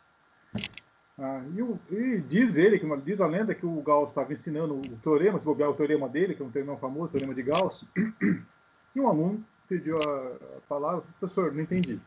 Ah, 1.20 1.42
e, 1.56 1.62
o, 1.64 1.80
e, 1.90 2.20
diz 2.22 2.58
ele, 2.58 2.78
que 2.78 2.86
diz 2.98 3.22
a 3.22 3.28
lenda 3.28 3.56
que 3.56 3.66
o 3.66 3.82
Gauss 3.82 4.12
estava 4.12 4.32
ensinando 4.32 4.76
o 4.76 4.98
teorema, 4.98 5.40
se 5.40 5.46
bobear 5.46 5.70
o 5.70 5.74
teorema 5.74 6.08
dele, 6.08 6.36
que 6.36 6.44
é 6.44 6.46
um 6.46 6.52
teorema 6.52 6.78
famoso, 6.78 7.12
teorema 7.12 7.34
de 7.34 7.42
Gauss, 7.42 7.88
e 8.96 9.00
um 9.00 9.08
aluno 9.08 9.44
pediu 9.68 10.00
a, 10.00 10.38
palavra, 10.70 11.04
professor, 11.20 11.52
não 11.52 11.62
entendi. 11.62 12.00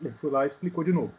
Ele 0.00 0.14
foi 0.20 0.30
lá 0.30 0.44
e 0.44 0.48
explicou 0.48 0.84
de 0.84 0.92
novo. 0.92 1.12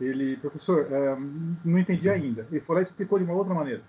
Ele, 0.00 0.36
professor, 0.38 0.92
é, 0.92 1.16
não 1.64 1.78
entendi 1.78 2.10
ainda. 2.10 2.46
Ele 2.50 2.60
foi 2.60 2.74
lá 2.74 2.80
e 2.80 2.84
explicou 2.84 3.18
de 3.18 3.24
uma 3.24 3.34
outra 3.34 3.54
maneira. 3.54 3.82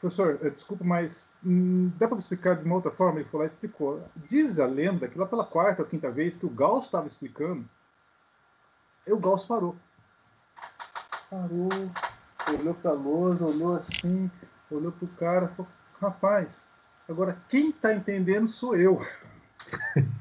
Professor, 0.00 0.38
é, 0.42 0.50
desculpa, 0.50 0.82
mas 0.82 1.32
hum, 1.44 1.92
dá 1.98 2.08
para 2.08 2.18
explicar 2.18 2.56
de 2.56 2.64
uma 2.64 2.74
outra 2.74 2.90
forma? 2.90 3.20
Ele 3.20 3.28
foi 3.28 3.40
lá 3.40 3.46
e 3.46 3.48
explicou. 3.48 4.02
Diz 4.16 4.58
a 4.58 4.66
lenda 4.66 5.06
que 5.06 5.18
lá 5.18 5.26
pela 5.26 5.44
quarta 5.44 5.82
ou 5.82 5.88
quinta 5.88 6.10
vez 6.10 6.36
que 6.36 6.46
o 6.46 6.50
Gauss 6.50 6.86
estava 6.86 7.06
explicando, 7.06 7.64
o 9.06 9.18
Gauss 9.18 9.44
parou. 9.44 9.76
Parou, 11.30 11.68
olhou 12.58 12.74
para 12.74 12.90
a 12.90 12.94
lousa, 12.94 13.46
olhou 13.46 13.76
assim, 13.76 14.28
olhou 14.68 14.90
para 14.90 15.04
o 15.04 15.08
cara 15.08 15.48
falou: 15.48 15.70
Rapaz, 16.00 16.68
agora 17.08 17.40
quem 17.48 17.70
está 17.70 17.94
entendendo 17.94 18.48
sou 18.48 18.76
eu. 18.76 19.00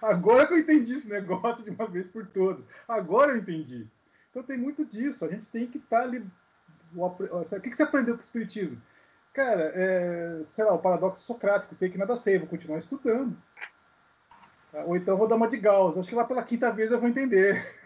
Agora 0.00 0.46
que 0.46 0.54
eu 0.54 0.58
entendi 0.58 0.92
esse 0.94 1.08
negócio 1.08 1.64
de 1.64 1.70
uma 1.70 1.86
vez 1.86 2.06
por 2.06 2.26
todas. 2.26 2.64
Agora 2.86 3.32
eu 3.32 3.38
entendi. 3.38 3.86
Então 4.30 4.42
tem 4.42 4.56
muito 4.56 4.84
disso. 4.84 5.24
A 5.24 5.28
gente 5.28 5.46
tem 5.46 5.66
que 5.66 5.78
estar 5.78 6.00
tá 6.00 6.04
ali. 6.04 6.24
O 6.94 7.10
que 7.60 7.74
você 7.74 7.82
aprendeu 7.82 8.14
com 8.14 8.20
o 8.20 8.24
Espiritismo? 8.24 8.80
Cara, 9.32 9.72
é, 9.74 10.42
sei 10.46 10.64
lá, 10.64 10.74
o 10.74 10.78
paradoxo 10.78 11.22
socrático. 11.22 11.74
Sei 11.74 11.88
que 11.88 11.98
nada 11.98 12.16
sei, 12.16 12.38
vou 12.38 12.46
continuar 12.46 12.78
estudando. 12.78 13.36
Ou 14.84 14.96
então 14.96 15.16
vou 15.16 15.26
dar 15.26 15.36
uma 15.36 15.48
de 15.48 15.56
Gauss. 15.56 15.96
Acho 15.96 16.08
que 16.08 16.14
lá 16.14 16.24
pela 16.24 16.42
quinta 16.42 16.70
vez 16.70 16.90
eu 16.90 17.00
vou 17.00 17.08
entender. 17.08 17.66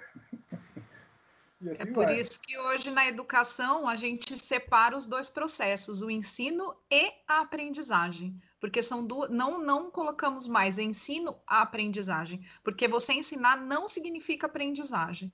Assim 1.62 1.82
é 1.82 1.86
por 1.86 2.06
vai. 2.06 2.20
isso 2.20 2.40
que 2.40 2.58
hoje 2.58 2.90
na 2.90 3.06
educação 3.06 3.86
a 3.86 3.96
gente 3.96 4.36
separa 4.36 4.96
os 4.96 5.06
dois 5.06 5.28
processos, 5.28 6.02
o 6.02 6.10
ensino 6.10 6.74
e 6.90 7.12
a 7.28 7.40
aprendizagem 7.40 8.40
porque 8.60 8.82
são 8.82 9.04
duas, 9.04 9.30
não 9.30 9.58
não 9.58 9.90
colocamos 9.90 10.46
mais 10.46 10.78
ensino 10.78 11.34
a 11.46 11.62
aprendizagem, 11.62 12.46
porque 12.62 12.86
você 12.86 13.14
ensinar 13.14 13.56
não 13.56 13.88
significa 13.88 14.46
aprendizagem. 14.46 15.32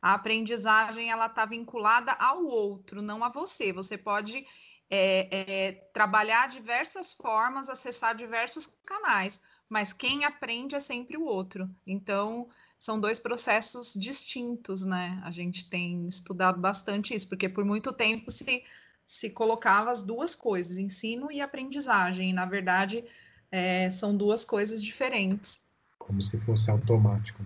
A 0.00 0.14
aprendizagem 0.14 1.10
ela 1.10 1.26
está 1.26 1.44
vinculada 1.44 2.12
ao 2.12 2.44
outro, 2.44 3.02
não 3.02 3.24
a 3.24 3.28
você. 3.28 3.72
Você 3.72 3.98
pode 3.98 4.46
é, 4.88 5.28
é, 5.30 5.72
trabalhar 5.92 6.48
diversas 6.48 7.12
formas, 7.12 7.68
acessar 7.68 8.14
diversos 8.14 8.66
canais, 8.86 9.42
mas 9.68 9.92
quem 9.92 10.24
aprende 10.24 10.76
é 10.76 10.80
sempre 10.80 11.16
o 11.16 11.24
outro. 11.24 11.68
Então 11.84 12.48
são 12.78 13.00
dois 13.00 13.18
processos 13.18 13.92
distintos, 13.94 14.84
né? 14.84 15.20
A 15.24 15.30
gente 15.30 15.68
tem 15.68 16.06
estudado 16.06 16.60
bastante 16.60 17.14
isso, 17.14 17.28
porque 17.28 17.48
por 17.48 17.64
muito 17.64 17.92
tempo 17.92 18.30
se 18.30 18.64
se 19.08 19.30
colocava 19.30 19.90
as 19.90 20.02
duas 20.02 20.36
coisas, 20.36 20.76
ensino 20.76 21.32
e 21.32 21.40
aprendizagem. 21.40 22.28
E, 22.28 22.32
na 22.34 22.44
verdade, 22.44 23.02
é, 23.50 23.90
são 23.90 24.14
duas 24.14 24.44
coisas 24.44 24.82
diferentes. 24.82 25.66
Como 25.98 26.20
se 26.20 26.38
fosse 26.40 26.70
automático. 26.70 27.42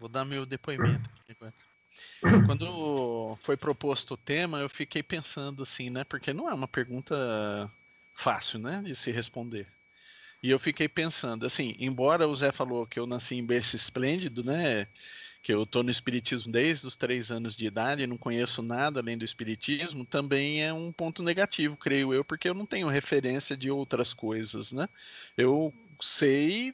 Vou 0.00 0.08
dar 0.08 0.24
meu 0.24 0.46
depoimento 0.46 1.10
aqui 1.20 1.36
Quando 2.46 3.36
foi 3.42 3.54
proposto 3.54 4.14
o 4.14 4.16
tema, 4.16 4.60
eu 4.60 4.68
fiquei 4.70 5.02
pensando 5.02 5.62
assim, 5.62 5.90
né? 5.90 6.04
Porque 6.04 6.32
não 6.32 6.48
é 6.48 6.54
uma 6.54 6.66
pergunta 6.66 7.70
fácil, 8.16 8.58
né? 8.58 8.82
De 8.82 8.94
se 8.94 9.10
responder. 9.10 9.66
E 10.42 10.50
eu 10.50 10.58
fiquei 10.58 10.88
pensando, 10.88 11.46
assim, 11.46 11.76
embora 11.78 12.26
o 12.26 12.34
Zé 12.34 12.50
falou 12.50 12.86
que 12.86 12.98
eu 12.98 13.06
nasci 13.06 13.36
em 13.36 13.46
berço 13.46 13.76
esplêndido, 13.76 14.42
né? 14.42 14.88
que 15.42 15.52
eu 15.52 15.64
estou 15.64 15.82
no 15.82 15.90
espiritismo 15.90 16.52
desde 16.52 16.86
os 16.86 16.94
três 16.94 17.32
anos 17.32 17.56
de 17.56 17.66
idade, 17.66 18.06
não 18.06 18.16
conheço 18.16 18.62
nada 18.62 19.00
além 19.00 19.18
do 19.18 19.24
espiritismo, 19.24 20.04
também 20.04 20.62
é 20.62 20.72
um 20.72 20.92
ponto 20.92 21.22
negativo, 21.22 21.76
creio 21.76 22.14
eu, 22.14 22.24
porque 22.24 22.48
eu 22.48 22.54
não 22.54 22.64
tenho 22.64 22.86
referência 22.86 23.56
de 23.56 23.68
outras 23.68 24.14
coisas, 24.14 24.70
né? 24.70 24.88
Eu 25.36 25.74
sei, 26.00 26.72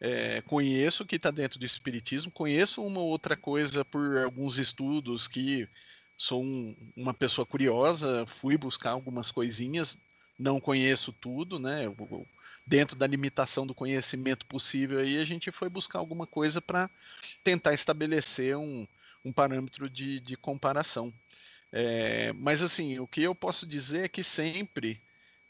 é, 0.00 0.42
conheço 0.42 1.04
o 1.04 1.06
que 1.06 1.16
está 1.16 1.30
dentro 1.30 1.58
do 1.58 1.64
espiritismo, 1.64 2.32
conheço 2.32 2.84
uma 2.84 3.00
outra 3.00 3.36
coisa 3.36 3.84
por 3.84 4.18
alguns 4.18 4.58
estudos 4.58 5.28
que 5.28 5.68
sou 6.16 6.42
um, 6.42 6.76
uma 6.96 7.14
pessoa 7.14 7.46
curiosa, 7.46 8.26
fui 8.26 8.56
buscar 8.58 8.90
algumas 8.90 9.30
coisinhas, 9.30 9.96
não 10.36 10.60
conheço 10.60 11.12
tudo, 11.12 11.60
né? 11.60 11.86
Eu, 11.86 12.26
dentro 12.70 12.96
da 12.96 13.04
limitação 13.04 13.66
do 13.66 13.74
conhecimento 13.74 14.46
possível, 14.46 15.00
aí 15.00 15.18
a 15.18 15.24
gente 15.24 15.50
foi 15.50 15.68
buscar 15.68 15.98
alguma 15.98 16.24
coisa 16.24 16.60
para 16.60 16.88
tentar 17.42 17.74
estabelecer 17.74 18.56
um, 18.56 18.86
um 19.24 19.32
parâmetro 19.32 19.90
de, 19.90 20.20
de 20.20 20.36
comparação. 20.36 21.12
É, 21.72 22.32
mas 22.34 22.62
assim, 22.62 23.00
o 23.00 23.08
que 23.08 23.24
eu 23.24 23.34
posso 23.34 23.66
dizer 23.66 24.04
é 24.04 24.08
que 24.08 24.22
sempre, 24.22 25.00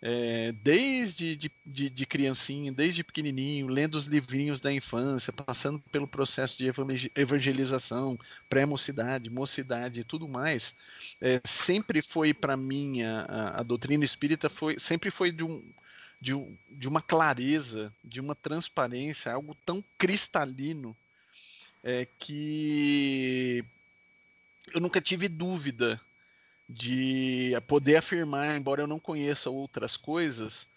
é, 0.01 0.53
desde 0.63 1.37
de, 1.37 1.53
de, 1.67 1.91
de, 1.91 2.07
criancinha, 2.07 2.73
desde 2.73 3.05
pequenininho, 3.05 3.67
lendo 3.67 3.97
os 3.97 4.07
livrinhos 4.07 4.59
da 4.59 4.73
infância, 4.73 5.31
passando 5.31 5.79
pelo 5.93 6.09
processo 6.09 6.57
de 6.57 6.73
evangelização, 7.15 8.19
pré-mocidade, 8.49 9.29
mocidade 9.29 10.01
e 10.01 10.05
tudo 10.05 10.27
mais, 10.27 10.75
é, 11.21 11.39
sempre 11.45 12.01
foi 12.01 12.33
para 12.33 12.57
mim 12.57 13.03
a, 13.03 13.57
a, 13.59 13.63
doutrina 13.63 14.07
espírita 14.07 14.49
foi 14.49 14.79
sempre 14.79 15.11
foi 15.11 15.31
de 15.31 15.45
um 15.45 15.63
de, 16.21 16.33
de 16.69 16.89
uma 16.89 17.01
clareza, 17.01 17.93
de 18.05 18.21
uma 18.21 18.35
transparência, 18.35 19.33
algo 19.33 19.55
tão 19.65 19.83
cristalino 19.97 20.97
é, 21.83 22.07
que 22.19 23.65
eu 24.75 24.81
nunca 24.81 25.01
tive 25.01 25.29
dúvida 25.29 26.01
de 26.69 27.53
poder 27.67 27.97
afirmar, 27.97 28.57
embora 28.57 28.83
eu 28.83 28.87
não 28.87 29.01
conheça 29.01 29.51
outras 29.51 29.97
coisas, 29.97 30.69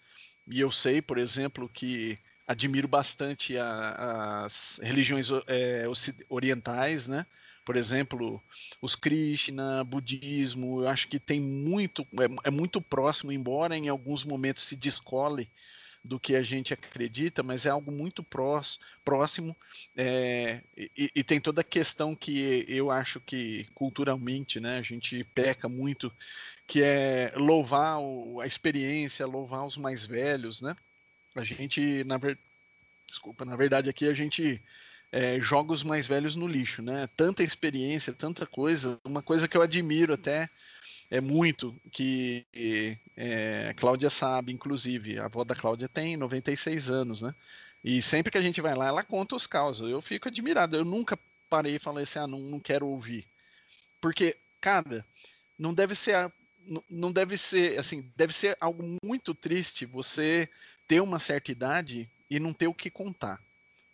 e 0.46 0.60
eu 0.60 0.72
sei, 0.72 1.00
por 1.00 1.18
exemplo, 1.18 1.68
que 1.68 2.18
admiro 2.46 2.88
bastante 2.88 3.56
a, 3.56 4.44
as 4.44 4.80
religiões 4.82 5.28
é, 5.46 5.84
orientais, 6.28 7.06
né? 7.06 7.24
Por 7.64 7.76
exemplo, 7.76 8.42
os 8.80 8.94
Krishna, 8.94 9.82
budismo, 9.84 10.82
eu 10.82 10.88
acho 10.88 11.08
que 11.08 11.18
tem 11.18 11.40
muito, 11.40 12.06
é, 12.14 12.48
é 12.48 12.50
muito 12.50 12.80
próximo, 12.80 13.32
embora 13.32 13.76
em 13.76 13.88
alguns 13.88 14.24
momentos 14.24 14.64
se 14.64 14.76
descole 14.76 15.50
do 16.04 16.20
que 16.20 16.36
a 16.36 16.42
gente 16.42 16.74
acredita, 16.74 17.42
mas 17.42 17.64
é 17.64 17.70
algo 17.70 17.90
muito 17.90 18.22
prós, 18.22 18.78
próximo 19.02 19.56
é, 19.96 20.60
e, 20.76 21.10
e, 21.14 21.24
tem 21.24 21.40
toda 21.40 21.62
a 21.62 21.64
questão 21.64 22.14
que 22.14 22.66
eu 22.68 22.90
acho 22.90 23.18
que 23.20 23.66
culturalmente 23.74 24.60
né, 24.60 24.76
a 24.76 24.82
gente 24.82 25.24
peca 25.34 25.66
muito, 25.66 26.12
que 26.66 26.82
é 26.82 27.32
louvar 27.36 28.00
o, 28.00 28.38
a 28.40 28.46
experiência, 28.46 29.26
louvar 29.26 29.64
os 29.64 29.78
mais 29.78 30.04
velhos, 30.04 30.60
né? 30.60 30.76
A 31.34 31.42
gente, 31.42 32.04
na, 32.04 32.20
desculpa, 33.08 33.44
na 33.46 33.56
verdade 33.56 33.88
aqui 33.88 34.06
a 34.06 34.14
gente 34.14 34.62
é, 35.14 35.38
joga 35.38 35.72
os 35.72 35.84
mais 35.84 36.08
velhos 36.08 36.34
no 36.34 36.44
lixo, 36.44 36.82
né? 36.82 37.08
Tanta 37.16 37.44
experiência, 37.44 38.12
tanta 38.12 38.44
coisa. 38.44 38.98
Uma 39.04 39.22
coisa 39.22 39.46
que 39.46 39.56
eu 39.56 39.62
admiro 39.62 40.12
até 40.12 40.50
é 41.08 41.20
muito, 41.20 41.72
que 41.92 42.44
é, 43.16 43.68
a 43.70 43.74
Cláudia 43.74 44.10
sabe, 44.10 44.52
inclusive, 44.52 45.20
a 45.20 45.26
avó 45.26 45.44
da 45.44 45.54
Cláudia 45.54 45.88
tem 45.88 46.16
96 46.16 46.90
anos, 46.90 47.22
né? 47.22 47.32
E 47.84 48.02
sempre 48.02 48.32
que 48.32 48.38
a 48.38 48.42
gente 48.42 48.60
vai 48.60 48.74
lá, 48.74 48.88
ela 48.88 49.04
conta 49.04 49.36
os 49.36 49.46
causos. 49.46 49.88
Eu 49.88 50.02
fico 50.02 50.26
admirado. 50.26 50.76
Eu 50.76 50.84
nunca 50.84 51.16
parei 51.48 51.76
e 51.76 51.78
falei 51.78 52.02
assim, 52.02 52.18
ah, 52.18 52.26
não, 52.26 52.40
não 52.40 52.58
quero 52.58 52.84
ouvir. 52.88 53.24
Porque, 54.00 54.36
cara, 54.60 55.06
não 55.56 55.72
deve 55.72 55.94
ser 55.94 56.32
não 56.90 57.12
deve 57.12 57.36
ser 57.38 57.78
assim, 57.78 58.10
deve 58.16 58.32
ser 58.32 58.56
algo 58.58 58.98
muito 59.04 59.32
triste 59.34 59.86
você 59.86 60.48
ter 60.88 61.00
uma 61.00 61.20
certa 61.20 61.52
idade 61.52 62.08
e 62.28 62.40
não 62.40 62.52
ter 62.52 62.66
o 62.66 62.74
que 62.74 62.90
contar 62.90 63.38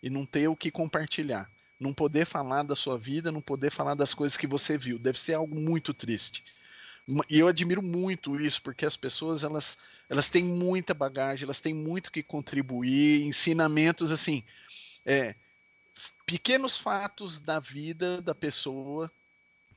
e 0.02 0.08
não 0.10 0.24
ter 0.24 0.48
o 0.48 0.56
que 0.56 0.70
compartilhar. 0.70 1.50
Não 1.78 1.94
poder 1.94 2.26
falar 2.26 2.62
da 2.62 2.76
sua 2.76 2.98
vida, 2.98 3.32
não 3.32 3.40
poder 3.40 3.70
falar 3.70 3.94
das 3.94 4.12
coisas 4.12 4.36
que 4.36 4.46
você 4.46 4.76
viu. 4.76 4.98
Deve 4.98 5.18
ser 5.18 5.34
algo 5.34 5.54
muito 5.58 5.94
triste. 5.94 6.44
E 7.28 7.38
eu 7.38 7.48
admiro 7.48 7.82
muito 7.82 8.40
isso, 8.40 8.62
porque 8.62 8.86
as 8.86 8.96
pessoas 8.96 9.42
elas, 9.42 9.78
elas 10.08 10.30
têm 10.30 10.44
muita 10.44 10.94
bagagem, 10.94 11.44
elas 11.44 11.60
têm 11.60 11.74
muito 11.74 12.12
que 12.12 12.22
contribuir, 12.22 13.22
ensinamentos 13.22 14.12
assim, 14.12 14.44
é, 15.04 15.34
pequenos 16.26 16.76
fatos 16.76 17.40
da 17.40 17.58
vida 17.58 18.20
da 18.22 18.34
pessoa 18.34 19.10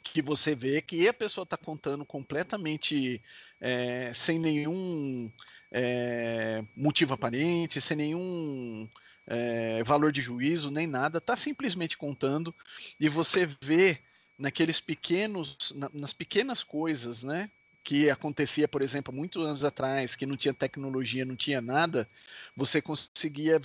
que 0.03 0.21
você 0.21 0.53
vê 0.53 0.81
que 0.81 1.07
a 1.07 1.13
pessoa 1.13 1.43
está 1.43 1.55
contando 1.55 2.05
completamente 2.05 3.21
é, 3.59 4.11
sem 4.13 4.37
nenhum 4.37 5.31
é, 5.71 6.63
motivo 6.75 7.13
aparente, 7.13 7.79
sem 7.79 7.95
nenhum 7.97 8.87
é, 9.27 9.83
valor 9.83 10.11
de 10.11 10.21
juízo, 10.21 10.71
nem 10.71 10.87
nada, 10.87 11.17
está 11.17 11.35
simplesmente 11.35 11.97
contando 11.97 12.53
e 12.99 13.07
você 13.07 13.47
vê 13.61 13.99
naqueles 14.37 14.81
pequenos, 14.81 15.73
na, 15.75 15.89
nas 15.93 16.13
pequenas 16.13 16.63
coisas, 16.63 17.23
né? 17.23 17.49
Que 17.83 18.09
acontecia, 18.09 18.67
por 18.67 18.81
exemplo, 18.81 19.13
muitos 19.13 19.45
anos 19.45 19.63
atrás, 19.63 20.15
que 20.15 20.25
não 20.25 20.37
tinha 20.37 20.53
tecnologia, 20.53 21.25
não 21.25 21.35
tinha 21.35 21.61
nada, 21.61 22.09
você 22.55 22.81
conseguia 22.81 23.61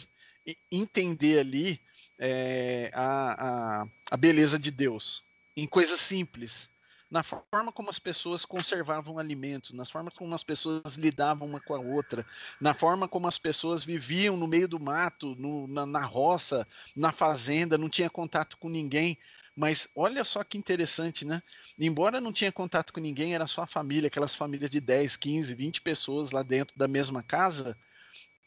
entender 0.70 1.38
ali 1.38 1.80
é, 2.18 2.90
a, 2.94 3.82
a, 3.82 3.88
a 4.10 4.16
beleza 4.16 4.58
de 4.58 4.70
Deus 4.70 5.22
em 5.56 5.66
coisas 5.66 6.00
simples, 6.00 6.70
na 7.10 7.22
forma 7.22 7.72
como 7.72 7.88
as 7.88 7.98
pessoas 7.98 8.44
conservavam 8.44 9.18
alimentos, 9.18 9.72
na 9.72 9.84
forma 9.84 10.10
como 10.10 10.34
as 10.34 10.44
pessoas 10.44 10.94
lidavam 10.96 11.48
uma 11.48 11.60
com 11.60 11.74
a 11.74 11.78
outra, 11.78 12.24
na 12.60 12.74
forma 12.74 13.08
como 13.08 13.26
as 13.26 13.38
pessoas 13.38 13.82
viviam 13.82 14.36
no 14.36 14.46
meio 14.46 14.68
do 14.68 14.78
mato, 14.78 15.34
no, 15.36 15.66
na, 15.66 15.86
na 15.86 16.04
roça, 16.04 16.66
na 16.94 17.10
fazenda, 17.10 17.78
não 17.78 17.88
tinha 17.88 18.10
contato 18.10 18.58
com 18.58 18.68
ninguém. 18.68 19.18
Mas 19.56 19.88
olha 19.96 20.22
só 20.22 20.44
que 20.44 20.56
interessante, 20.56 21.24
né? 21.24 21.42
Embora 21.76 22.20
não 22.20 22.32
tinha 22.32 22.52
contato 22.52 22.92
com 22.92 23.00
ninguém, 23.00 23.34
era 23.34 23.46
só 23.46 23.62
a 23.62 23.66
família, 23.66 24.06
aquelas 24.06 24.34
famílias 24.34 24.70
de 24.70 24.80
10, 24.80 25.16
15, 25.16 25.52
20 25.54 25.80
pessoas 25.80 26.30
lá 26.30 26.44
dentro 26.44 26.78
da 26.78 26.86
mesma 26.86 27.24
casa, 27.24 27.76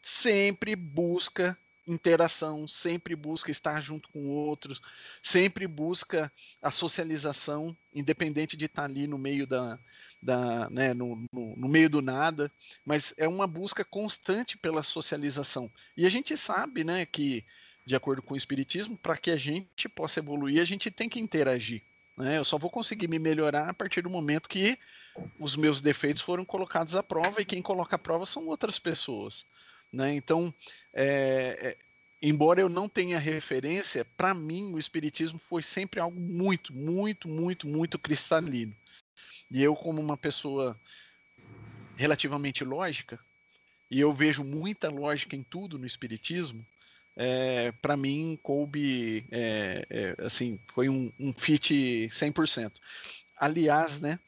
sempre 0.02 0.74
busca 0.74 1.58
interação, 1.86 2.66
sempre 2.68 3.16
busca 3.16 3.50
estar 3.50 3.80
junto 3.80 4.08
com 4.10 4.26
outros, 4.28 4.80
sempre 5.22 5.66
busca 5.66 6.30
a 6.60 6.70
socialização, 6.70 7.76
independente 7.94 8.56
de 8.56 8.66
estar 8.66 8.84
ali 8.84 9.06
no 9.06 9.18
meio 9.18 9.46
da, 9.46 9.78
da 10.22 10.70
né, 10.70 10.94
no, 10.94 11.26
no, 11.32 11.56
no, 11.56 11.68
meio 11.68 11.90
do 11.90 12.00
nada, 12.00 12.50
mas 12.84 13.12
é 13.16 13.26
uma 13.26 13.46
busca 13.46 13.84
constante 13.84 14.56
pela 14.56 14.82
socialização. 14.82 15.70
E 15.96 16.06
a 16.06 16.10
gente 16.10 16.36
sabe, 16.36 16.84
né, 16.84 17.04
que 17.04 17.44
de 17.84 17.96
acordo 17.96 18.22
com 18.22 18.34
o 18.34 18.36
espiritismo, 18.36 18.96
para 18.96 19.16
que 19.16 19.30
a 19.30 19.36
gente 19.36 19.88
possa 19.88 20.20
evoluir, 20.20 20.60
a 20.60 20.64
gente 20.64 20.90
tem 20.90 21.08
que 21.08 21.18
interagir. 21.20 21.82
Né? 22.16 22.38
Eu 22.38 22.44
só 22.44 22.56
vou 22.58 22.70
conseguir 22.70 23.08
me 23.08 23.18
melhorar 23.18 23.68
a 23.68 23.74
partir 23.74 24.02
do 24.02 24.10
momento 24.10 24.48
que 24.48 24.78
os 25.38 25.56
meus 25.56 25.80
defeitos 25.80 26.22
foram 26.22 26.44
colocados 26.44 26.94
à 26.94 27.02
prova 27.02 27.40
e 27.40 27.44
quem 27.44 27.60
coloca 27.60 27.96
à 27.96 27.98
prova 27.98 28.24
são 28.24 28.46
outras 28.46 28.78
pessoas. 28.78 29.44
Né? 29.92 30.14
Então, 30.14 30.52
é, 30.94 31.58
é, 31.60 31.76
embora 32.22 32.60
eu 32.60 32.68
não 32.68 32.88
tenha 32.88 33.18
referência, 33.18 34.04
para 34.16 34.32
mim 34.32 34.72
o 34.72 34.78
Espiritismo 34.78 35.38
foi 35.38 35.62
sempre 35.62 36.00
algo 36.00 36.18
muito, 36.18 36.72
muito, 36.72 37.28
muito, 37.28 37.68
muito 37.68 37.98
cristalino. 37.98 38.74
E 39.50 39.62
eu, 39.62 39.76
como 39.76 40.00
uma 40.00 40.16
pessoa 40.16 40.80
relativamente 41.96 42.64
lógica, 42.64 43.20
e 43.90 44.00
eu 44.00 44.10
vejo 44.12 44.42
muita 44.42 44.88
lógica 44.88 45.36
em 45.36 45.42
tudo 45.42 45.78
no 45.78 45.84
Espiritismo, 45.84 46.64
é, 47.14 47.72
para 47.72 47.94
mim 47.94 48.38
coube, 48.42 49.26
é, 49.30 49.86
é, 49.90 50.24
assim, 50.24 50.58
foi 50.72 50.88
um, 50.88 51.12
um 51.20 51.32
fit 51.34 52.08
100%. 52.10 52.72
Aliás, 53.36 54.00
né, 54.00 54.18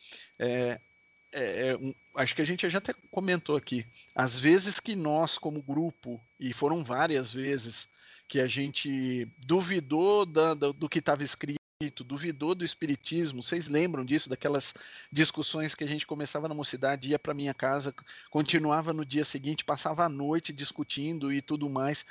é, 1.35 1.73
é, 1.73 1.95
acho 2.15 2.35
que 2.35 2.43
a 2.43 2.45
gente 2.45 2.69
já 2.71 2.79
até 2.79 2.95
comentou 3.11 3.57
aqui, 3.57 3.85
às 4.15 4.39
vezes 4.39 4.79
que 4.79 4.95
nós, 4.95 5.37
como 5.37 5.61
grupo, 5.61 6.21
e 6.39 6.53
foram 6.53 6.85
várias 6.85 7.33
vezes, 7.33 7.89
que 8.29 8.41
a 8.41 8.47
gente 8.47 9.27
duvidou 9.47 10.25
da, 10.25 10.55
da, 10.55 10.73
do 10.73 10.89
que 10.89 11.01
estava 11.01 11.23
escrito, 11.23 11.59
duvidou 12.05 12.55
do 12.55 12.65
espiritismo. 12.65 13.43
Vocês 13.43 13.69
lembram 13.69 14.05
disso, 14.05 14.31
daquelas 14.31 14.73
discussões 15.13 15.75
que 15.75 15.85
a 15.85 15.87
gente 15.87 16.07
começava 16.07 16.49
na 16.49 16.55
mocidade, 16.55 17.11
ia 17.11 17.19
para 17.19 17.35
minha 17.35 17.53
casa, 17.53 17.95
continuava 18.31 18.93
no 18.93 19.05
dia 19.05 19.25
seguinte, 19.25 19.65
passava 19.65 20.05
a 20.05 20.09
noite 20.09 20.53
discutindo 20.53 21.33
e 21.33 21.43
tudo 21.43 21.69
mais. 21.69 22.07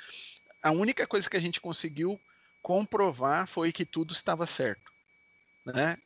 A 0.62 0.70
única 0.70 1.06
coisa 1.06 1.28
que 1.28 1.36
a 1.36 1.40
gente 1.40 1.60
conseguiu 1.60 2.20
comprovar 2.62 3.46
foi 3.46 3.72
que 3.72 3.84
tudo 3.84 4.12
estava 4.12 4.46
certo, 4.46 4.92
né? 5.66 5.98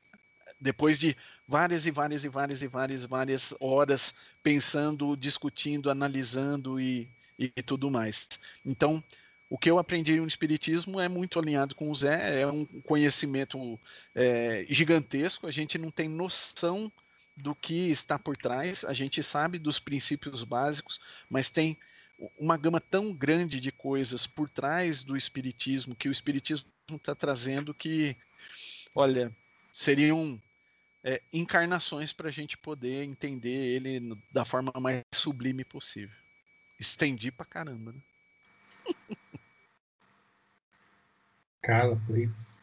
Depois 0.61 0.99
de 0.99 1.16
várias 1.47 1.87
e 1.87 1.90
várias 1.90 2.25
e 2.25 2.29
várias 2.29 2.62
e 2.62 2.66
várias 2.66 3.05
várias 3.05 3.55
horas 3.61 4.14
pensando, 4.42 5.16
discutindo, 5.16 5.90
analisando 5.90 6.81
e, 6.81 7.09
e, 7.38 7.51
tudo 7.62 7.90
mais. 7.90 8.29
Então, 8.64 9.03
o 9.49 9.57
que 9.57 9.71
eu 9.71 9.79
aprendi 9.79 10.16
no 10.16 10.27
Espiritismo 10.27 11.01
é 11.01 11.09
muito 11.09 11.38
alinhado 11.38 11.75
com 11.75 11.90
o 11.90 11.94
Zé, 11.94 12.42
é 12.42 12.47
um 12.47 12.66
conhecimento 12.83 13.79
é, 14.14 14.66
gigantesco, 14.68 15.47
a 15.47 15.51
gente 15.51 15.79
não 15.79 15.90
tem 15.90 16.09
noção 16.09 16.92
do 17.37 17.55
que 17.55 17.90
está 17.90 18.18
por 18.18 18.37
trás, 18.37 18.85
a 18.85 18.92
gente 18.92 19.23
sabe 19.23 19.59
dos 19.59 19.79
princípios 19.79 20.42
básicos, 20.42 21.01
mas 21.31 21.49
tem 21.49 21.79
uma 22.37 22.57
gama 22.57 22.81
tão 22.81 23.12
grande 23.12 23.61
de 23.61 23.71
coisas 23.71 24.27
por 24.27 24.51
trás 24.51 25.03
do 25.03 25.16
Espiritismo, 25.16 25.94
que 25.94 26.09
o 26.09 26.12
Espiritismo 26.12 26.66
está 26.90 27.14
trazendo, 27.14 27.73
que, 27.73 28.16
olha, 28.94 29.33
seriam 29.73 30.40
é, 31.05 31.23
encarnações 31.33 32.13
para 32.13 32.29
a 32.29 32.33
gente 32.33 32.59
poder 32.59 33.05
entender 33.05 33.49
ele 33.49 34.15
da 34.33 34.45
forma 34.45 34.73
mais 34.81 35.03
sublime 35.15 35.65
possível. 35.65 36.17
Estendi 36.79 37.31
pra 37.31 37.47
caramba, 37.47 37.93
né? 37.93 38.03
Carla, 41.63 42.01
please. 42.07 42.59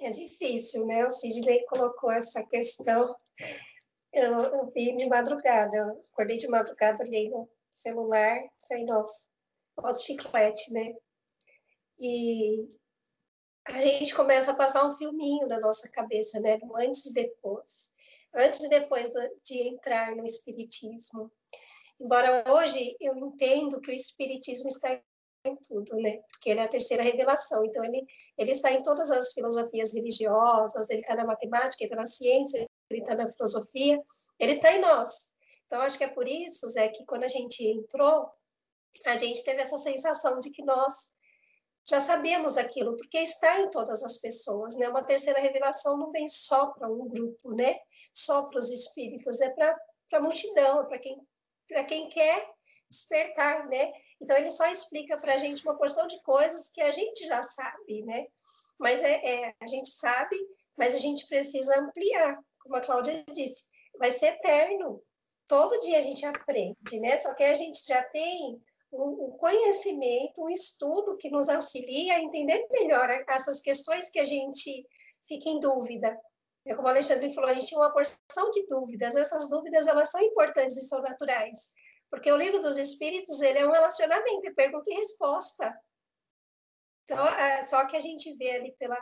É 0.00 0.10
difícil, 0.10 0.86
né? 0.86 1.06
O 1.06 1.10
Sidney 1.10 1.64
colocou 1.66 2.10
essa 2.10 2.44
questão. 2.44 3.14
Eu, 4.12 4.32
eu 4.32 4.70
vi 4.72 4.96
de 4.96 5.06
madrugada, 5.06 5.76
eu 5.76 6.04
acordei 6.12 6.36
de 6.36 6.48
madrugada, 6.48 7.02
olhei 7.02 7.28
no 7.30 7.48
celular, 7.70 8.38
falei, 8.66 8.84
nossa, 8.84 9.26
outro 9.76 10.02
chiclete, 10.02 10.72
né? 10.72 10.94
E 11.98 12.68
a 13.68 13.80
gente 13.80 14.14
começa 14.14 14.52
a 14.52 14.54
passar 14.54 14.86
um 14.86 14.96
filminho 14.96 15.48
da 15.48 15.58
nossa 15.58 15.88
cabeça, 15.88 16.38
né? 16.40 16.58
No 16.58 16.76
antes 16.76 17.06
e 17.06 17.12
depois. 17.12 17.90
Antes 18.34 18.62
e 18.62 18.68
depois 18.68 19.10
de 19.44 19.68
entrar 19.68 20.14
no 20.14 20.24
Espiritismo. 20.24 21.32
Embora 22.00 22.44
hoje 22.52 22.96
eu 23.00 23.16
entendo 23.16 23.80
que 23.80 23.90
o 23.90 23.94
Espiritismo 23.94 24.68
está 24.68 25.00
em 25.44 25.56
tudo, 25.56 25.96
né? 25.96 26.18
Porque 26.28 26.50
ele 26.50 26.60
é 26.60 26.64
a 26.64 26.68
terceira 26.68 27.02
revelação. 27.02 27.64
Então, 27.64 27.84
ele, 27.84 28.06
ele 28.36 28.52
está 28.52 28.72
em 28.72 28.82
todas 28.82 29.10
as 29.10 29.32
filosofias 29.32 29.92
religiosas, 29.94 30.88
ele 30.90 31.00
está 31.00 31.14
na 31.14 31.24
matemática, 31.24 31.82
ele 31.82 31.90
está 31.90 31.96
na 31.96 32.06
ciência, 32.06 32.68
ele 32.90 33.00
está 33.00 33.14
na 33.14 33.28
filosofia, 33.28 34.00
ele 34.38 34.52
está 34.52 34.72
em 34.72 34.80
nós. 34.80 35.30
Então, 35.66 35.80
acho 35.80 35.98
que 35.98 36.04
é 36.04 36.08
por 36.08 36.28
isso, 36.28 36.68
Zé, 36.70 36.88
que 36.88 37.04
quando 37.04 37.24
a 37.24 37.28
gente 37.28 37.66
entrou, 37.66 38.28
a 39.04 39.16
gente 39.16 39.42
teve 39.44 39.62
essa 39.62 39.78
sensação 39.78 40.38
de 40.38 40.50
que 40.50 40.64
nós 40.64 41.10
já 41.88 42.00
sabemos 42.00 42.56
aquilo, 42.56 42.96
porque 42.96 43.18
está 43.18 43.60
em 43.60 43.70
todas 43.70 44.02
as 44.02 44.18
pessoas, 44.18 44.76
né? 44.76 44.88
Uma 44.88 45.04
terceira 45.04 45.40
revelação 45.40 45.96
não 45.96 46.10
vem 46.10 46.28
só 46.28 46.72
para 46.72 46.90
um 46.90 47.08
grupo, 47.08 47.54
né? 47.54 47.78
Só 48.12 48.48
para 48.48 48.58
os 48.58 48.70
espíritos, 48.70 49.40
é 49.40 49.50
para 49.50 49.76
a 50.14 50.20
multidão, 50.20 50.84
para 50.86 50.98
quem, 50.98 51.16
quem 51.88 52.08
quer 52.08 52.50
despertar, 52.90 53.68
né? 53.68 53.92
Então 54.20 54.36
ele 54.36 54.50
só 54.50 54.66
explica 54.66 55.16
para 55.16 55.34
a 55.34 55.36
gente 55.36 55.62
uma 55.62 55.76
porção 55.78 56.08
de 56.08 56.20
coisas 56.22 56.68
que 56.70 56.80
a 56.80 56.90
gente 56.90 57.24
já 57.24 57.42
sabe, 57.42 58.02
né? 58.02 58.26
Mas 58.78 59.00
é, 59.00 59.44
é, 59.44 59.54
a 59.60 59.66
gente 59.68 59.90
sabe, 59.92 60.36
mas 60.76 60.94
a 60.94 60.98
gente 60.98 61.26
precisa 61.28 61.78
ampliar, 61.78 62.36
como 62.60 62.76
a 62.76 62.80
Cláudia 62.80 63.24
disse, 63.32 63.64
vai 63.96 64.10
ser 64.10 64.26
eterno. 64.34 65.00
Todo 65.46 65.78
dia 65.78 66.00
a 66.00 66.02
gente 66.02 66.26
aprende, 66.26 66.98
né? 66.98 67.16
Só 67.18 67.32
que 67.32 67.44
a 67.44 67.54
gente 67.54 67.80
já 67.86 68.02
tem 68.02 68.60
um, 68.96 69.36
conhecimento, 69.38 70.42
um 70.42 70.50
estudo 70.50 71.16
que 71.16 71.30
nos 71.30 71.48
auxilia 71.48 72.14
a 72.14 72.20
entender 72.20 72.66
melhor 72.70 73.08
essas 73.28 73.60
questões 73.60 74.10
que 74.10 74.18
a 74.18 74.24
gente 74.24 74.86
fica 75.26 75.48
em 75.48 75.60
dúvida. 75.60 76.18
É 76.64 76.74
como 76.74 76.88
o 76.88 76.90
Alexandre 76.90 77.32
falou, 77.32 77.50
a 77.50 77.54
gente 77.54 77.68
tem 77.68 77.78
uma 77.78 77.92
porção 77.92 78.50
de 78.50 78.66
dúvidas. 78.66 79.14
Essas 79.14 79.48
dúvidas 79.48 79.86
elas 79.86 80.10
são 80.10 80.20
importantes 80.20 80.76
e 80.76 80.88
são 80.88 81.00
naturais, 81.00 81.72
porque 82.10 82.30
o 82.30 82.36
livro 82.36 82.60
dos 82.60 82.76
Espíritos 82.76 83.40
ele 83.40 83.58
é 83.58 83.66
um 83.66 83.72
relacionamento, 83.72 84.46
é 84.46 84.52
pergunta 84.52 84.90
e 84.90 84.94
resposta. 84.94 85.78
Então, 87.04 87.24
é, 87.24 87.64
só 87.64 87.86
que 87.86 87.96
a 87.96 88.00
gente 88.00 88.36
vê 88.36 88.50
ali 88.52 88.72
pela 88.78 88.98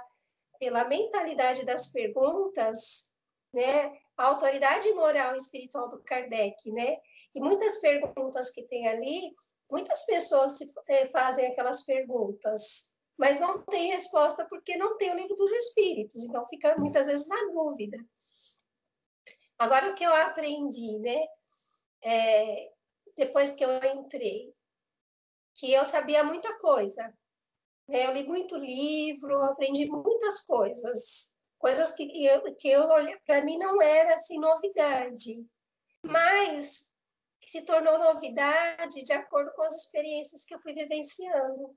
pela 0.59 0.89
mentalidade 0.89 1.65
das 1.65 1.89
perguntas, 1.89 3.11
né, 3.53 3.93
a 4.17 4.27
autoridade 4.27 4.91
moral 4.93 5.35
e 5.35 5.39
espiritual 5.39 5.89
do 5.89 6.03
Kardec, 6.03 6.71
né, 6.71 6.97
e 7.35 7.41
muitas 7.41 7.79
perguntas 7.79 8.51
que 8.51 8.63
tem 8.63 8.87
ali 8.89 9.35
Muitas 9.75 10.07
pessoas 10.07 10.57
eh, 10.87 11.09
fazem 11.09 11.47
aquelas 11.49 11.83
perguntas, 11.83 12.93
mas 13.19 13.41
não 13.41 13.61
tem 13.65 13.91
resposta 13.91 14.45
porque 14.45 14.77
não 14.77 14.97
tem 14.97 15.11
o 15.11 15.17
livro 15.17 15.35
dos 15.35 15.51
espíritos, 15.51 16.23
então 16.23 16.47
fica 16.47 16.79
muitas 16.79 17.07
vezes 17.07 17.27
na 17.27 17.43
dúvida. 17.53 17.99
Agora, 19.59 19.91
o 19.91 19.95
que 19.97 20.05
eu 20.05 20.15
aprendi, 20.15 20.97
né? 21.01 21.27
É, 22.05 22.71
depois 23.17 23.51
que 23.51 23.65
eu 23.65 23.71
entrei, 23.97 24.55
que 25.57 25.73
eu 25.73 25.85
sabia 25.85 26.23
muita 26.23 26.57
coisa. 26.61 27.13
Né? 27.89 28.07
Eu 28.07 28.13
li 28.13 28.29
muito 28.29 28.57
livro, 28.57 29.43
aprendi 29.43 29.87
muitas 29.87 30.41
coisas, 30.47 31.35
coisas 31.59 31.91
que 31.91 32.25
eu, 32.25 32.55
que 32.55 32.69
eu 32.69 32.87
para 33.27 33.45
mim 33.45 33.59
não 33.59 33.83
era 33.83 34.15
assim 34.15 34.39
novidade, 34.39 35.45
mas 36.01 36.84
se 37.51 37.65
tornou 37.65 37.99
novidade 37.99 39.03
de 39.03 39.13
acordo 39.13 39.53
com 39.55 39.63
as 39.63 39.75
experiências 39.77 40.45
que 40.45 40.55
eu 40.55 40.61
fui 40.61 40.73
vivenciando. 40.73 41.77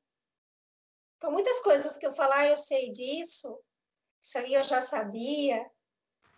Então, 1.18 1.32
muitas 1.32 1.60
coisas 1.62 1.98
que 1.98 2.06
eu 2.06 2.14
falar, 2.14 2.40
ah, 2.40 2.48
eu 2.48 2.58
sei 2.58 2.92
disso, 2.92 3.60
isso 4.22 4.38
aí 4.38 4.54
eu 4.54 4.64
já 4.64 4.82
sabia, 4.82 5.66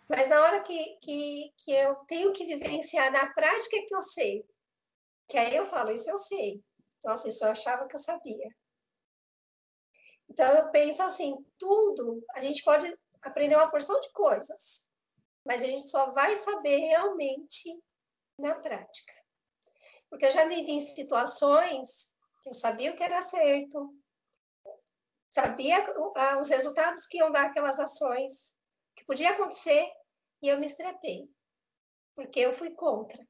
mas 0.08 0.28
na 0.28 0.40
hora 0.42 0.62
que, 0.62 0.96
que, 1.02 1.52
que 1.58 1.70
eu 1.70 1.94
tenho 2.06 2.32
que 2.32 2.44
vivenciar 2.44 3.12
na 3.12 3.32
prática 3.32 3.76
é 3.76 3.82
que 3.82 3.94
eu 3.94 4.02
sei. 4.02 4.44
Que 5.28 5.38
aí 5.38 5.54
eu 5.54 5.66
falo, 5.66 5.92
isso 5.92 6.10
eu 6.10 6.18
sei. 6.18 6.62
Nossa, 7.04 7.28
isso 7.28 7.44
eu 7.44 7.50
achava 7.50 7.86
que 7.86 7.94
eu 7.94 8.00
sabia. 8.00 8.48
Então, 10.28 10.52
eu 10.54 10.70
penso 10.70 11.02
assim, 11.02 11.36
tudo, 11.58 12.24
a 12.34 12.40
gente 12.40 12.62
pode 12.62 12.92
aprender 13.22 13.56
uma 13.56 13.70
porção 13.70 14.00
de 14.00 14.10
coisas, 14.12 14.88
mas 15.44 15.62
a 15.62 15.66
gente 15.66 15.88
só 15.90 16.12
vai 16.12 16.36
saber 16.36 16.78
realmente 16.78 17.80
na 18.38 18.54
prática. 18.54 19.19
Porque 20.10 20.26
eu 20.26 20.30
já 20.30 20.44
me 20.44 20.62
vi 20.64 20.72
em 20.72 20.80
situações 20.80 22.12
que 22.42 22.50
eu 22.50 22.54
sabia 22.54 22.92
o 22.92 22.96
que 22.96 23.02
era 23.02 23.22
certo, 23.22 23.94
sabia 25.30 25.86
os 26.40 26.48
resultados 26.48 27.06
que 27.06 27.18
iam 27.18 27.30
dar 27.30 27.46
aquelas 27.46 27.78
ações, 27.78 28.56
que 28.96 29.04
podia 29.04 29.30
acontecer, 29.30 29.90
e 30.42 30.48
eu 30.48 30.58
me 30.58 30.66
estrepei, 30.66 31.28
porque 32.14 32.40
eu 32.40 32.52
fui 32.52 32.70
contra. 32.70 33.24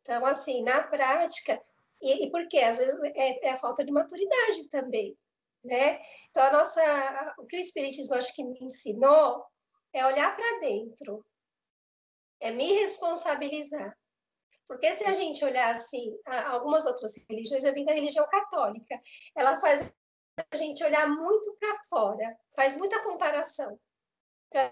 Então, 0.00 0.24
assim, 0.26 0.62
na 0.62 0.86
prática, 0.86 1.60
e, 2.00 2.26
e 2.26 2.30
porque 2.30 2.58
às 2.58 2.78
vezes 2.78 2.94
é, 3.02 3.46
é, 3.46 3.50
a 3.50 3.58
falta 3.58 3.84
de 3.84 3.90
maturidade 3.90 4.68
também, 4.70 5.18
né? 5.64 6.00
Então, 6.30 6.42
a 6.44 6.52
nossa, 6.52 7.34
o 7.38 7.46
que 7.46 7.56
o 7.56 7.60
Espiritismo 7.60 8.14
acho 8.14 8.34
que 8.34 8.44
me 8.44 8.58
ensinou 8.60 9.44
é 9.92 10.06
olhar 10.06 10.36
para 10.36 10.60
dentro, 10.60 11.24
é 12.38 12.50
me 12.50 12.72
responsabilizar. 12.74 13.96
Porque 14.68 14.92
se 14.94 15.04
a 15.04 15.12
gente 15.12 15.44
olhar 15.44 15.74
assim, 15.74 16.18
algumas 16.46 16.84
outras 16.84 17.14
religiões, 17.28 17.62
eu 17.62 17.72
vim 17.72 17.84
da 17.84 17.92
religião 17.92 18.26
católica, 18.28 19.00
ela 19.34 19.60
faz 19.60 19.92
a 20.50 20.56
gente 20.56 20.82
olhar 20.84 21.08
muito 21.08 21.56
para 21.58 21.82
fora, 21.88 22.36
faz 22.54 22.76
muita 22.76 23.02
comparação. 23.02 23.78
Então, 24.48 24.70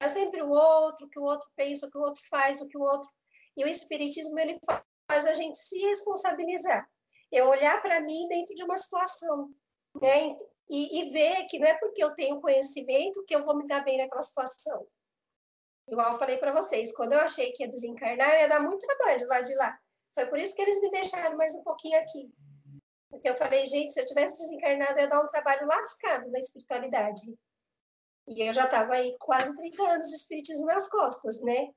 é 0.00 0.08
sempre 0.08 0.42
o 0.42 0.50
outro, 0.50 1.06
o 1.06 1.08
que 1.08 1.18
o 1.18 1.22
outro 1.22 1.48
pensa, 1.54 1.86
o 1.86 1.90
que 1.90 1.98
o 1.98 2.02
outro 2.02 2.22
faz, 2.28 2.60
o 2.60 2.68
que 2.68 2.76
o 2.76 2.82
outro. 2.82 3.10
E 3.56 3.64
o 3.64 3.68
espiritismo 3.68 4.38
ele 4.38 4.58
faz 5.08 5.26
a 5.26 5.34
gente 5.34 5.58
se 5.58 5.78
responsabilizar. 5.78 6.88
Eu 7.30 7.48
olhar 7.48 7.80
para 7.80 8.00
mim 8.00 8.26
dentro 8.28 8.54
de 8.54 8.62
uma 8.62 8.76
situação, 8.76 9.50
né? 10.00 10.36
E, 10.68 11.00
e 11.00 11.10
ver 11.10 11.46
que 11.46 11.58
não 11.58 11.68
é 11.68 11.78
porque 11.78 12.02
eu 12.02 12.14
tenho 12.14 12.40
conhecimento 12.40 13.24
que 13.24 13.34
eu 13.34 13.44
vou 13.44 13.56
me 13.56 13.66
dar 13.66 13.84
bem 13.84 13.98
naquela 13.98 14.22
situação. 14.22 14.86
Igual 15.88 16.12
eu 16.12 16.18
falei 16.18 16.36
para 16.38 16.52
vocês, 16.52 16.92
quando 16.92 17.12
eu 17.12 17.20
achei 17.20 17.52
que 17.52 17.62
ia 17.62 17.70
desencarnar, 17.70 18.40
ia 18.40 18.48
dar 18.48 18.60
muito 18.60 18.84
trabalho 18.86 19.26
lá 19.28 19.40
de 19.40 19.54
lá. 19.54 19.78
Foi 20.12 20.26
por 20.26 20.38
isso 20.38 20.54
que 20.54 20.62
eles 20.62 20.80
me 20.80 20.90
deixaram 20.90 21.36
mais 21.36 21.54
um 21.54 21.62
pouquinho 21.62 21.98
aqui. 22.00 22.32
Porque 23.08 23.28
eu 23.28 23.34
falei, 23.34 23.64
gente, 23.66 23.92
se 23.92 24.00
eu 24.00 24.04
tivesse 24.04 24.38
desencarnado, 24.38 24.98
ia 24.98 25.06
dar 25.06 25.22
um 25.22 25.28
trabalho 25.28 25.66
lascado 25.66 26.30
na 26.30 26.40
espiritualidade. 26.40 27.22
E 28.26 28.42
eu 28.42 28.52
já 28.52 28.64
estava 28.64 28.94
aí 28.94 29.16
quase 29.18 29.54
30 29.54 29.82
anos 29.82 30.08
de 30.08 30.16
espiritismo 30.16 30.66
nas 30.66 30.88
costas, 30.88 31.40
né? 31.40 31.70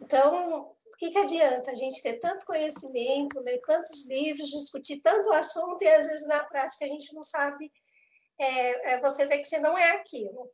Então, 0.00 0.74
o 0.84 0.96
que, 0.98 1.10
que 1.10 1.18
adianta 1.18 1.70
a 1.70 1.74
gente 1.74 2.02
ter 2.02 2.18
tanto 2.18 2.44
conhecimento, 2.44 3.40
ler 3.40 3.60
tantos 3.60 4.04
livros, 4.06 4.48
discutir 4.48 5.00
tanto 5.00 5.32
assunto 5.32 5.82
e 5.82 5.88
às 5.88 6.06
vezes 6.06 6.26
na 6.26 6.44
prática 6.44 6.84
a 6.84 6.88
gente 6.88 7.14
não 7.14 7.22
sabe, 7.22 7.70
é, 8.38 8.94
é 8.94 9.00
você 9.00 9.26
vê 9.26 9.38
que 9.38 9.44
você 9.44 9.58
não 9.58 9.78
é 9.78 9.92
aquilo. 9.92 10.50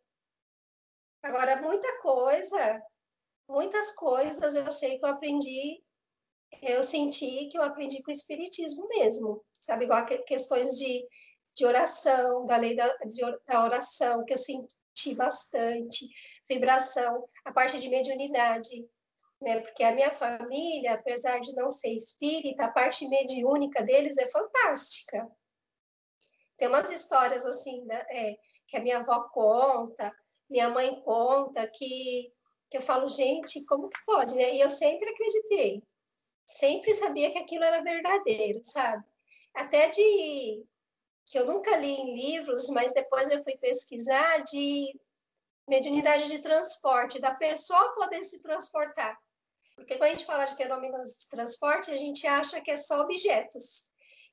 Agora, 1.22 1.61
muita 1.61 2.00
coisa, 2.00 2.83
muitas 3.48 3.92
coisas 3.92 4.54
eu 4.54 4.70
sei 4.70 4.98
que 4.98 5.04
eu 5.04 5.11
aprendi, 5.11 5.83
eu 6.62 6.83
senti 6.83 7.48
que 7.48 7.59
eu 7.59 7.62
aprendi 7.62 8.02
com 8.02 8.11
o 8.11 8.14
Espiritismo 8.14 8.87
mesmo, 8.88 9.44
sabe? 9.52 9.85
Igual 9.85 10.07
questões 10.07 10.78
de, 10.78 11.07
de 11.54 11.64
oração, 11.66 12.46
da 12.46 12.57
lei 12.57 12.76
da, 12.76 12.88
de, 12.98 13.20
da 13.46 13.64
oração, 13.64 14.24
que 14.24 14.33
eu 14.33 14.38
senti 14.38 15.14
bastante, 15.14 16.09
vibração, 16.48 17.28
a 17.44 17.52
parte 17.52 17.78
de 17.78 17.88
mediunidade, 17.88 18.88
né? 19.40 19.61
Porque 19.61 19.85
a 19.85 19.92
minha 19.92 20.11
família, 20.11 20.94
apesar 20.94 21.40
de 21.40 21.54
não 21.54 21.70
ser 21.70 21.90
espírita, 21.90 22.64
a 22.64 22.72
parte 22.72 23.09
mediúnica 23.09 23.83
deles 23.83 24.16
é 24.18 24.26
fantástica. 24.26 25.28
Tem 26.57 26.68
umas 26.68 26.90
histórias 26.90 27.44
assim, 27.44 27.85
né? 27.85 28.04
é, 28.11 28.37
que 28.66 28.76
a 28.76 28.83
minha 28.83 28.98
avó 28.98 29.28
conta, 29.33 30.12
minha 30.48 30.68
mãe 30.68 31.00
conta 31.02 31.66
que, 31.68 32.32
que 32.70 32.78
eu 32.78 32.82
falo, 32.82 33.06
gente, 33.08 33.64
como 33.66 33.88
que 33.88 33.98
pode, 34.04 34.34
né? 34.34 34.54
E 34.54 34.61
eu 34.61 34.70
sempre 34.70 35.08
acreditei, 35.08 35.82
sempre 36.46 36.94
sabia 36.94 37.30
que 37.30 37.38
aquilo 37.38 37.64
era 37.64 37.82
verdadeiro, 37.82 38.61
sabe? 38.62 39.04
Até 39.54 39.88
de 39.88 40.64
que 41.26 41.38
eu 41.38 41.46
nunca 41.46 41.76
li 41.76 41.90
em 41.90 42.14
livros, 42.14 42.68
mas 42.70 42.92
depois 42.92 43.30
eu 43.30 43.42
fui 43.44 43.56
pesquisar 43.58 44.38
de 44.44 44.98
mediunidade 45.68 46.28
de 46.28 46.38
transporte, 46.38 47.20
da 47.20 47.34
pessoa 47.34 47.94
poder 47.94 48.24
se 48.24 48.40
transportar. 48.40 49.18
Porque 49.76 49.96
quando 49.96 50.08
a 50.08 50.11
gente 50.11 50.24
fala 50.24 50.44
de 50.44 50.56
fenômenos 50.56 51.18
de 51.18 51.28
transporte, 51.28 51.90
a 51.90 51.96
gente 51.96 52.26
acha 52.26 52.61
que 52.61 52.70
é 52.70 52.76
só 52.76 53.02
objetos. 53.02 53.84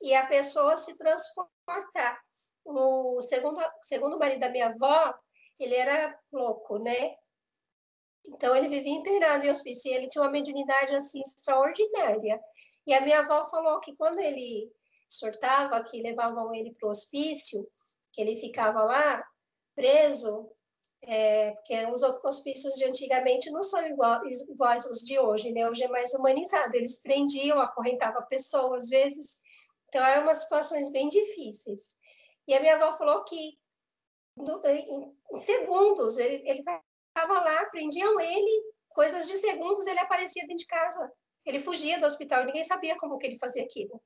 E 0.01 0.15
a 0.15 0.25
pessoa 0.27 0.77
se 0.77 0.97
transportar. 0.97 2.19
O 2.63 3.21
segundo, 3.21 3.61
segundo 3.81 4.15
o 4.15 4.19
marido 4.19 4.39
da 4.39 4.49
minha 4.49 4.69
avó, 4.69 5.13
ele 5.59 5.75
era 5.75 6.17
louco, 6.31 6.77
né? 6.77 7.15
Então 8.25 8.55
ele 8.55 8.67
vivia 8.67 8.93
internado 8.93 9.45
em 9.45 9.51
hospício 9.51 9.89
e 9.89 9.93
ele 9.93 10.07
tinha 10.07 10.23
uma 10.23 10.31
mediunidade 10.31 10.95
assim 10.95 11.21
extraordinária. 11.21 12.39
E 12.87 12.93
a 12.93 13.01
minha 13.01 13.19
avó 13.19 13.47
falou 13.47 13.79
que 13.79 13.95
quando 13.95 14.19
ele 14.19 14.71
surtava, 15.07 15.83
que 15.83 16.01
levavam 16.01 16.53
ele 16.53 16.73
para 16.73 16.87
o 16.87 16.91
hospício, 16.91 17.67
que 18.11 18.21
ele 18.21 18.35
ficava 18.35 18.83
lá 18.83 19.23
preso, 19.75 20.49
é, 21.01 21.51
porque 21.51 21.85
os 21.87 22.01
hospícios 22.01 22.73
de 22.75 22.85
antigamente 22.85 23.51
não 23.51 23.61
são 23.61 23.85
iguais, 23.85 24.41
iguais 24.41 24.85
os 24.85 24.99
de 24.99 25.19
hoje, 25.19 25.51
né? 25.51 25.69
Hoje 25.69 25.83
é 25.83 25.87
mais 25.87 26.13
humanizado. 26.13 26.75
Eles 26.75 26.99
prendiam, 27.01 27.59
acorrentavam 27.59 28.25
pessoas 28.27 28.83
às 28.83 28.89
vezes. 28.89 29.37
Então 29.87 30.03
eram 30.03 30.23
umas 30.23 30.41
situações 30.41 30.89
bem 30.89 31.07
difíceis. 31.09 31.95
E 32.47 32.53
a 32.53 32.59
minha 32.59 32.75
avó 32.75 32.97
falou 32.97 33.23
que 33.23 33.57
em, 34.37 35.39
segundos. 35.41 36.17
Ele 36.17 36.43
estava 36.47 37.33
lá, 37.33 37.65
prendiam 37.65 38.19
ele, 38.19 38.73
coisas 38.89 39.27
de 39.27 39.37
segundos 39.37 39.87
ele 39.87 39.99
aparecia 39.99 40.43
dentro 40.43 40.57
de 40.57 40.67
casa. 40.67 41.11
Ele 41.45 41.59
fugia 41.59 41.99
do 41.99 42.05
hospital, 42.05 42.43
ninguém 42.43 42.63
sabia 42.63 42.97
como 42.97 43.17
que 43.17 43.27
ele 43.27 43.37
fazia 43.37 43.63
aquilo. 43.63 44.01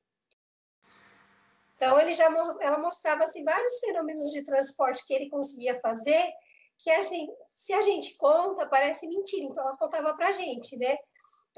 Então 1.76 1.98
ele 2.00 2.12
já 2.12 2.26
ela 2.60 2.78
mostrava 2.78 3.24
assim, 3.24 3.44
vários 3.44 3.80
fenômenos 3.80 4.32
de 4.32 4.44
transporte 4.44 5.06
que 5.08 5.14
ele 5.14 5.30
conseguia 5.30 5.80
fazer, 5.80 6.30
que 6.78 6.92
assim, 6.92 7.28
se 7.54 7.72
a 7.72 7.82
gente 7.82 8.18
conta, 8.18 8.68
parece 8.68 9.08
mentira. 9.08 9.46
Então 9.46 9.64
ela 9.64 9.78
contava 9.78 10.14
para 10.14 10.32
gente, 10.34 10.78
né? 10.78 10.98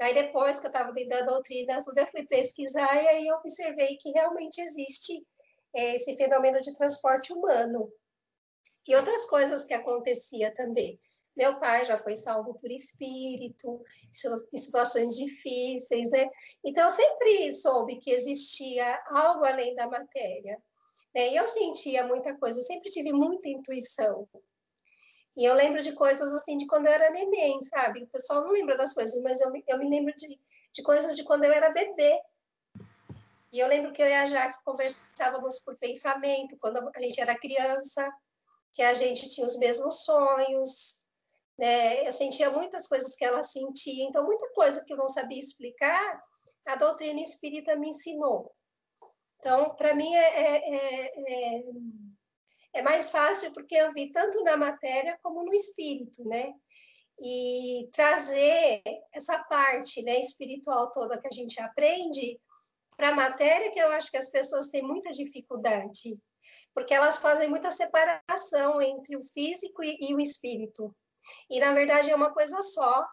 Aí 0.00 0.14
depois 0.14 0.58
que 0.58 0.66
eu 0.66 0.70
estava 0.70 0.92
dentro 0.92 1.10
da 1.10 1.26
doutrina, 1.26 1.82
tudo 1.84 1.98
eu 1.98 2.06
fui 2.06 2.26
pesquisar 2.26 2.94
e 3.00 3.06
aí 3.06 3.26
eu 3.26 3.36
observei 3.36 3.96
que 3.98 4.10
realmente 4.10 4.60
existe 4.60 5.24
é, 5.76 5.96
esse 5.96 6.16
fenômeno 6.16 6.60
de 6.60 6.74
transporte 6.74 7.32
humano. 7.32 7.88
E 8.86 8.96
outras 8.96 9.26
coisas 9.26 9.64
que 9.64 9.74
acontecia 9.74 10.54
também. 10.54 10.98
Meu 11.36 11.58
pai 11.58 11.84
já 11.84 11.96
foi 11.96 12.14
salvo 12.14 12.54
por 12.54 12.70
espírito, 12.70 13.82
em 14.52 14.58
situações 14.58 15.16
difíceis, 15.16 16.10
né? 16.10 16.28
Então, 16.64 16.84
eu 16.84 16.90
sempre 16.90 17.52
soube 17.54 17.96
que 17.96 18.10
existia 18.10 19.02
algo 19.08 19.44
além 19.44 19.74
da 19.74 19.88
matéria. 19.88 20.60
Né? 21.14 21.30
E 21.30 21.36
eu 21.36 21.46
sentia 21.48 22.06
muita 22.06 22.36
coisa, 22.36 22.60
eu 22.60 22.64
sempre 22.64 22.90
tive 22.90 23.12
muita 23.12 23.48
intuição. 23.48 24.28
E 25.34 25.44
eu 25.44 25.54
lembro 25.54 25.82
de 25.82 25.92
coisas 25.92 26.32
assim 26.34 26.58
de 26.58 26.66
quando 26.66 26.86
eu 26.86 26.92
era 26.92 27.10
neném, 27.10 27.62
sabe? 27.62 28.02
O 28.02 28.08
pessoal 28.08 28.42
não 28.42 28.50
lembra 28.50 28.76
das 28.76 28.92
coisas, 28.92 29.18
mas 29.22 29.40
eu, 29.40 29.50
eu 29.66 29.78
me 29.78 29.88
lembro 29.88 30.14
de, 30.14 30.38
de 30.72 30.82
coisas 30.82 31.16
de 31.16 31.24
quando 31.24 31.44
eu 31.44 31.52
era 31.52 31.70
bebê. 31.70 32.20
E 33.50 33.58
eu 33.58 33.68
lembro 33.68 33.92
que 33.92 34.02
eu 34.02 34.06
e 34.06 34.12
a 34.12 34.26
Jaque 34.26 34.62
conversávamos 34.64 35.58
por 35.60 35.76
pensamento, 35.78 36.56
quando 36.58 36.90
a 36.94 37.00
gente 37.00 37.20
era 37.20 37.38
criança 37.38 38.10
que 38.74 38.82
a 38.82 38.94
gente 38.94 39.28
tinha 39.28 39.46
os 39.46 39.56
mesmos 39.56 40.04
sonhos, 40.04 40.96
né? 41.58 42.06
Eu 42.06 42.12
sentia 42.12 42.50
muitas 42.50 42.86
coisas 42.86 43.14
que 43.14 43.24
ela 43.24 43.42
sentia, 43.42 44.04
então 44.04 44.24
muita 44.24 44.50
coisa 44.52 44.84
que 44.84 44.92
eu 44.92 44.96
não 44.96 45.08
sabia 45.08 45.38
explicar, 45.38 46.22
a 46.64 46.76
doutrina 46.76 47.20
espírita 47.20 47.76
me 47.76 47.90
ensinou. 47.90 48.54
Então, 49.38 49.74
para 49.74 49.94
mim 49.94 50.14
é, 50.14 50.20
é, 50.20 51.12
é, 51.16 51.64
é, 52.74 52.82
mais 52.82 53.10
fácil 53.10 53.52
porque 53.52 53.74
eu 53.74 53.92
vi 53.92 54.12
tanto 54.12 54.42
na 54.44 54.56
matéria 54.56 55.18
como 55.22 55.42
no 55.42 55.52
espírito, 55.52 56.24
né? 56.24 56.54
e 57.20 57.88
trazer 57.92 58.82
essa 59.12 59.38
parte 59.44 60.02
né, 60.02 60.18
espiritual 60.18 60.90
toda 60.90 61.18
que 61.18 61.28
a 61.28 61.30
gente 61.30 61.60
aprende 61.60 62.40
para 62.96 63.10
a 63.10 63.14
matéria, 63.14 63.70
que 63.70 63.78
eu 63.78 63.90
acho 63.92 64.10
que 64.10 64.16
as 64.16 64.28
pessoas 64.28 64.68
têm 64.68 64.82
muita 64.82 65.10
dificuldade, 65.12 66.18
porque 66.74 66.94
elas 66.94 67.18
fazem 67.18 67.48
muita 67.48 67.70
separação 67.70 68.80
entre 68.80 69.16
o 69.16 69.22
físico 69.22 69.82
e, 69.82 69.96
e 70.00 70.14
o 70.14 70.20
espírito. 70.20 70.94
E, 71.48 71.60
na 71.60 71.72
verdade, 71.72 72.10
é 72.10 72.16
uma 72.16 72.32
coisa 72.32 72.60
só. 72.62 73.06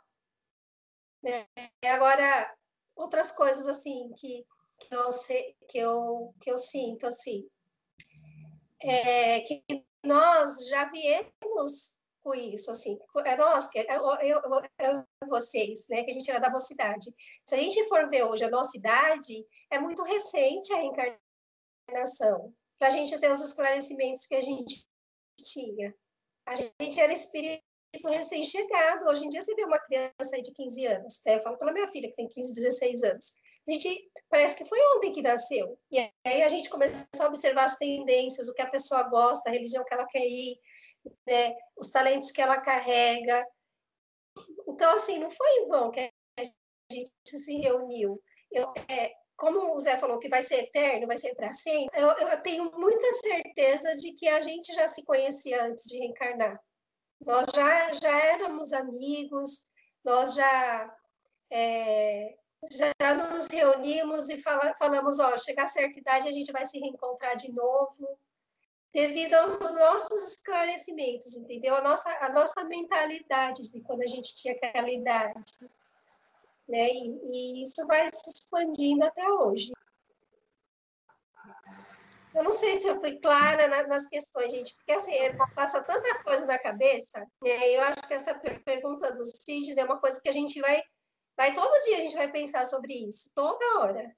Né? 1.21 1.47
Agora, 1.85 2.55
outras 2.95 3.31
coisas, 3.31 3.67
assim, 3.67 4.11
que, 4.17 4.45
que, 4.79 4.95
eu, 4.95 5.09
que, 5.67 5.77
eu, 5.77 6.33
que 6.41 6.51
eu 6.51 6.57
sinto, 6.57 7.05
assim, 7.05 7.47
é 8.81 9.41
que 9.41 9.63
nós 10.03 10.67
já 10.67 10.89
viemos 10.89 11.97
com 12.21 12.35
isso, 12.35 12.69
assim, 12.71 12.97
é 13.25 13.35
nós, 13.37 13.67
que 13.69 13.79
é, 13.79 13.97
eu, 13.97 14.41
eu, 14.79 15.05
vocês, 15.27 15.87
né, 15.89 16.03
que 16.03 16.11
a 16.11 16.13
gente 16.13 16.29
era 16.29 16.39
da 16.39 16.49
mocidade. 16.49 17.13
Se 17.45 17.55
a 17.55 17.57
gente 17.57 17.87
for 17.87 18.09
ver 18.09 18.23
hoje 18.23 18.43
a 18.43 18.49
nossa 18.49 18.77
idade, 18.77 19.45
é 19.69 19.79
muito 19.79 20.03
recente 20.03 20.71
a 20.73 20.77
reencarnação, 20.77 22.53
para 22.79 22.87
a 22.87 22.91
gente 22.91 23.19
ter 23.19 23.31
os 23.31 23.41
esclarecimentos 23.41 24.25
que 24.25 24.35
a 24.35 24.41
gente 24.41 24.87
tinha. 25.37 25.93
A 26.45 26.55
gente 26.55 26.99
era 26.99 27.13
espírito 27.13 27.61
recém-chegado. 28.05 29.05
Hoje 29.05 29.25
em 29.25 29.29
dia, 29.29 29.41
você 29.41 29.53
vê 29.53 29.65
uma 29.65 29.79
criança 29.79 30.41
de 30.41 30.51
15 30.53 30.85
anos. 30.85 31.21
Né? 31.25 31.35
Eu 31.35 31.41
falo 31.41 31.57
pela 31.57 31.73
minha 31.73 31.87
filha, 31.87 32.09
que 32.09 32.15
tem 32.15 32.27
15, 32.27 32.53
16 32.53 33.03
anos. 33.03 33.33
A 33.67 33.71
gente 33.71 34.11
parece 34.29 34.55
que 34.55 34.65
foi 34.65 34.79
ontem 34.95 35.11
que 35.11 35.21
nasceu. 35.21 35.77
E 35.91 35.99
aí 36.25 36.41
a 36.41 36.47
gente 36.47 36.69
começa 36.69 37.05
a 37.19 37.27
observar 37.27 37.65
as 37.65 37.75
tendências, 37.75 38.47
o 38.47 38.53
que 38.53 38.61
a 38.61 38.69
pessoa 38.69 39.03
gosta, 39.03 39.49
a 39.49 39.53
religião 39.53 39.83
que 39.83 39.93
ela 39.93 40.07
quer 40.07 40.25
ir, 40.25 40.59
né? 41.27 41.55
os 41.77 41.91
talentos 41.91 42.31
que 42.31 42.41
ela 42.41 42.59
carrega. 42.61 43.45
Então, 44.67 44.95
assim, 44.95 45.19
não 45.19 45.29
foi 45.29 45.49
em 45.57 45.67
vão 45.67 45.91
que 45.91 45.99
a 46.39 46.43
gente 46.91 47.11
se 47.25 47.57
reuniu. 47.57 48.19
Eu, 48.51 48.73
é, 48.89 49.13
como 49.39 49.73
o 49.73 49.79
Zé 49.79 49.97
falou 49.97 50.19
que 50.19 50.29
vai 50.29 50.43
ser 50.43 50.65
eterno, 50.65 51.07
vai 51.07 51.17
ser 51.17 51.33
para 51.33 51.53
sempre, 51.53 51.99
eu, 51.99 52.07
eu, 52.09 52.41
tenho 52.43 52.71
muita 52.77 53.13
certeza 53.13 53.95
de 53.95 54.11
que 54.11 54.27
a 54.27 54.41
gente 54.41 54.73
já 54.73 54.87
se 54.87 55.03
conhecia 55.03 55.63
antes 55.63 55.85
de 55.85 55.97
reencarnar. 55.97 56.61
Nós 57.21 57.47
já, 57.55 57.91
já 57.93 58.19
éramos 58.19 58.73
amigos, 58.73 59.65
nós 60.03 60.33
já, 60.35 60.93
é, 61.49 62.35
já 63.01 63.13
nos 63.13 63.47
reunimos 63.47 64.29
e 64.29 64.37
fala, 64.41 64.73
falamos, 64.75 65.19
ó, 65.19 65.37
chegar 65.37 65.63
a 65.63 65.67
certa 65.67 65.99
idade 65.99 66.27
a 66.27 66.31
gente 66.31 66.51
vai 66.51 66.65
se 66.65 66.77
reencontrar 66.77 67.35
de 67.37 67.51
novo, 67.51 68.19
devido 68.93 69.35
aos 69.35 69.75
nossos 69.75 70.33
esclarecimentos, 70.33 71.35
entendeu? 71.35 71.75
A 71.75 71.81
nossa, 71.81 72.09
a 72.21 72.29
nossa 72.29 72.63
mentalidade 72.65 73.71
de 73.71 73.81
quando 73.81 74.01
a 74.01 74.07
gente 74.07 74.35
tinha 74.35 74.53
aquela 74.53 74.89
idade 74.89 75.43
né? 76.69 76.87
E, 76.87 77.19
e 77.25 77.63
isso 77.63 77.85
vai 77.87 78.07
se 78.13 78.29
expandindo 78.29 79.03
até 79.03 79.27
hoje. 79.27 79.71
Eu 82.33 82.43
não 82.43 82.53
sei 82.53 82.77
se 82.77 82.87
eu 82.87 82.99
fui 82.99 83.19
clara 83.19 83.67
na, 83.67 83.87
nas 83.87 84.07
questões, 84.07 84.51
gente, 84.51 84.75
porque 84.75 84.91
assim, 84.91 85.11
passa 85.55 85.81
tanta 85.81 86.23
coisa 86.23 86.45
na 86.45 86.59
cabeça, 86.59 87.19
né? 87.41 87.69
Eu 87.71 87.81
acho 87.81 88.07
que 88.07 88.13
essa 88.13 88.35
pergunta 88.35 89.11
do 89.11 89.25
Cid 89.25 89.77
é 89.77 89.83
uma 89.83 89.99
coisa 89.99 90.21
que 90.21 90.29
a 90.29 90.31
gente 90.31 90.61
vai, 90.61 90.81
vai 91.35 91.53
todo 91.53 91.83
dia 91.85 91.97
a 91.97 92.01
gente 92.01 92.15
vai 92.15 92.31
pensar 92.31 92.65
sobre 92.67 92.93
isso, 92.93 93.31
toda 93.33 93.79
hora. 93.79 94.15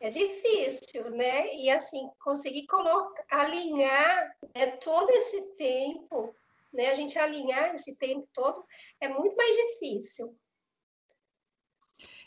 É 0.00 0.10
difícil, 0.10 1.10
né? 1.10 1.54
E 1.56 1.70
assim, 1.70 2.08
conseguir 2.22 2.66
colocar, 2.66 3.24
alinhar 3.28 4.36
né, 4.54 4.76
todo 4.76 5.10
esse 5.10 5.54
tempo, 5.56 6.34
né? 6.72 6.90
A 6.90 6.94
gente 6.94 7.18
alinhar 7.18 7.74
esse 7.74 7.96
tempo 7.96 8.28
todo 8.32 8.64
é 9.00 9.08
muito 9.08 9.34
mais 9.34 9.56
difícil. 9.56 10.36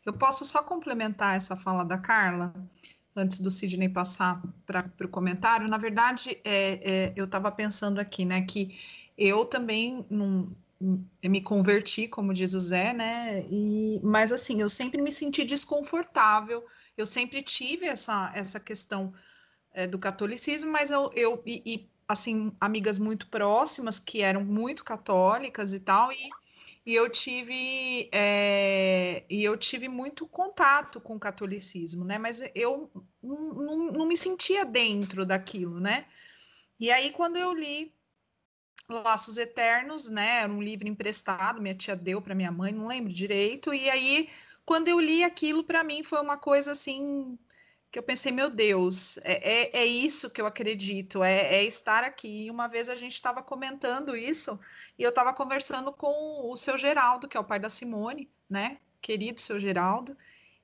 Eu 0.08 0.14
posso 0.14 0.46
só 0.46 0.64
complementar 0.64 1.36
essa 1.36 1.58
fala 1.58 1.84
da 1.84 1.98
Carla, 1.98 2.54
antes 3.14 3.42
do 3.42 3.52
Sidney 3.52 3.90
passar 3.90 4.42
para 4.66 4.90
o 5.04 5.10
comentário. 5.10 5.68
Na 5.68 5.78
verdade, 5.78 6.40
é, 6.46 7.08
é, 7.10 7.14
eu 7.14 7.26
estava 7.26 7.52
pensando 7.52 8.00
aqui, 8.00 8.24
né, 8.24 8.42
que 8.44 8.80
eu 9.18 9.44
também 9.44 10.06
me 11.22 11.42
converti, 11.42 12.08
como 12.08 12.34
diz 12.34 12.54
o 12.54 12.60
Zé, 12.60 12.94
né? 12.94 13.44
E, 13.50 14.00
mas 14.02 14.32
assim, 14.32 14.62
eu 14.62 14.70
sempre 14.70 15.02
me 15.02 15.12
senti 15.12 15.44
desconfortável. 15.44 16.66
Eu 16.96 17.06
sempre 17.06 17.44
tive 17.44 17.86
essa, 17.86 18.32
essa 18.34 18.62
questão 18.62 19.14
é, 19.74 19.86
do 19.86 20.00
catolicismo, 20.00 20.72
mas 20.72 20.90
eu, 20.90 21.12
eu 21.14 21.44
e, 21.46 21.62
e, 21.66 21.90
assim, 22.08 22.54
amigas 22.62 22.98
muito 22.98 23.28
próximas 23.28 24.00
que 24.00 24.22
eram 24.22 24.46
muito 24.46 24.86
católicas 24.86 25.74
e 25.74 25.82
tal, 25.82 26.14
e 26.14 26.30
e 26.88 26.96
eu 26.96 27.10
tive 27.10 28.10
é, 28.14 29.26
e 29.30 29.44
eu 29.44 29.58
tive 29.58 29.90
muito 29.90 30.26
contato 30.26 31.02
com 31.02 31.18
o 31.18 31.20
catolicismo, 31.20 32.06
né? 32.06 32.18
Mas 32.18 32.42
eu 32.56 32.90
não, 33.22 33.92
não, 33.92 34.06
me 34.06 34.16
sentia 34.16 34.64
dentro 34.64 35.26
daquilo, 35.26 35.82
né? 35.82 36.06
E 36.80 36.90
aí 36.90 37.12
quando 37.12 37.36
eu 37.36 37.54
li 37.54 37.94
Laços 38.88 39.38
Eternos, 39.38 40.10
né? 40.10 40.44
Era 40.44 40.54
um 40.54 40.62
livro 40.62 40.88
emprestado, 40.88 41.62
minha 41.62 41.76
tia 41.76 41.94
deu 41.94 42.22
para 42.22 42.34
minha 42.34 42.54
mãe, 42.54 42.72
não 42.72 42.88
lembro 42.88 43.12
direito. 43.12 43.74
E 43.74 43.90
aí 43.90 44.30
quando 44.66 44.88
eu 44.88 44.98
li 44.98 45.26
aquilo 45.26 45.66
para 45.66 45.84
mim 45.84 46.04
foi 46.04 46.22
uma 46.22 46.38
coisa 46.38 46.72
assim 46.72 47.38
que 47.92 47.98
eu 47.98 48.04
pensei, 48.04 48.32
meu 48.32 48.50
Deus, 48.50 49.18
é, 49.20 49.78
é, 49.78 49.80
é 49.82 49.86
isso 49.86 50.30
que 50.30 50.42
eu 50.42 50.46
acredito, 50.46 51.24
é, 51.24 51.56
é 51.56 51.64
estar 51.64 52.04
aqui. 52.04 52.46
E 52.46 52.52
uma 52.52 52.68
vez 52.68 52.90
a 52.90 52.96
gente 52.96 53.14
estava 53.14 53.42
comentando 53.42 54.16
isso 54.16 54.60
e 54.98 55.04
eu 55.04 55.10
estava 55.10 55.34
conversando 55.34 55.92
com 55.92 56.52
o 56.52 56.56
seu 56.58 56.78
Geraldo, 56.78 57.28
que 57.28 57.38
é 57.38 57.40
o 57.40 57.46
pai 57.46 57.60
da 57.60 57.70
Simone, 57.70 58.30
né? 58.50 58.80
Querido 59.02 59.40
seu 59.40 59.60
Geraldo. 59.60 60.18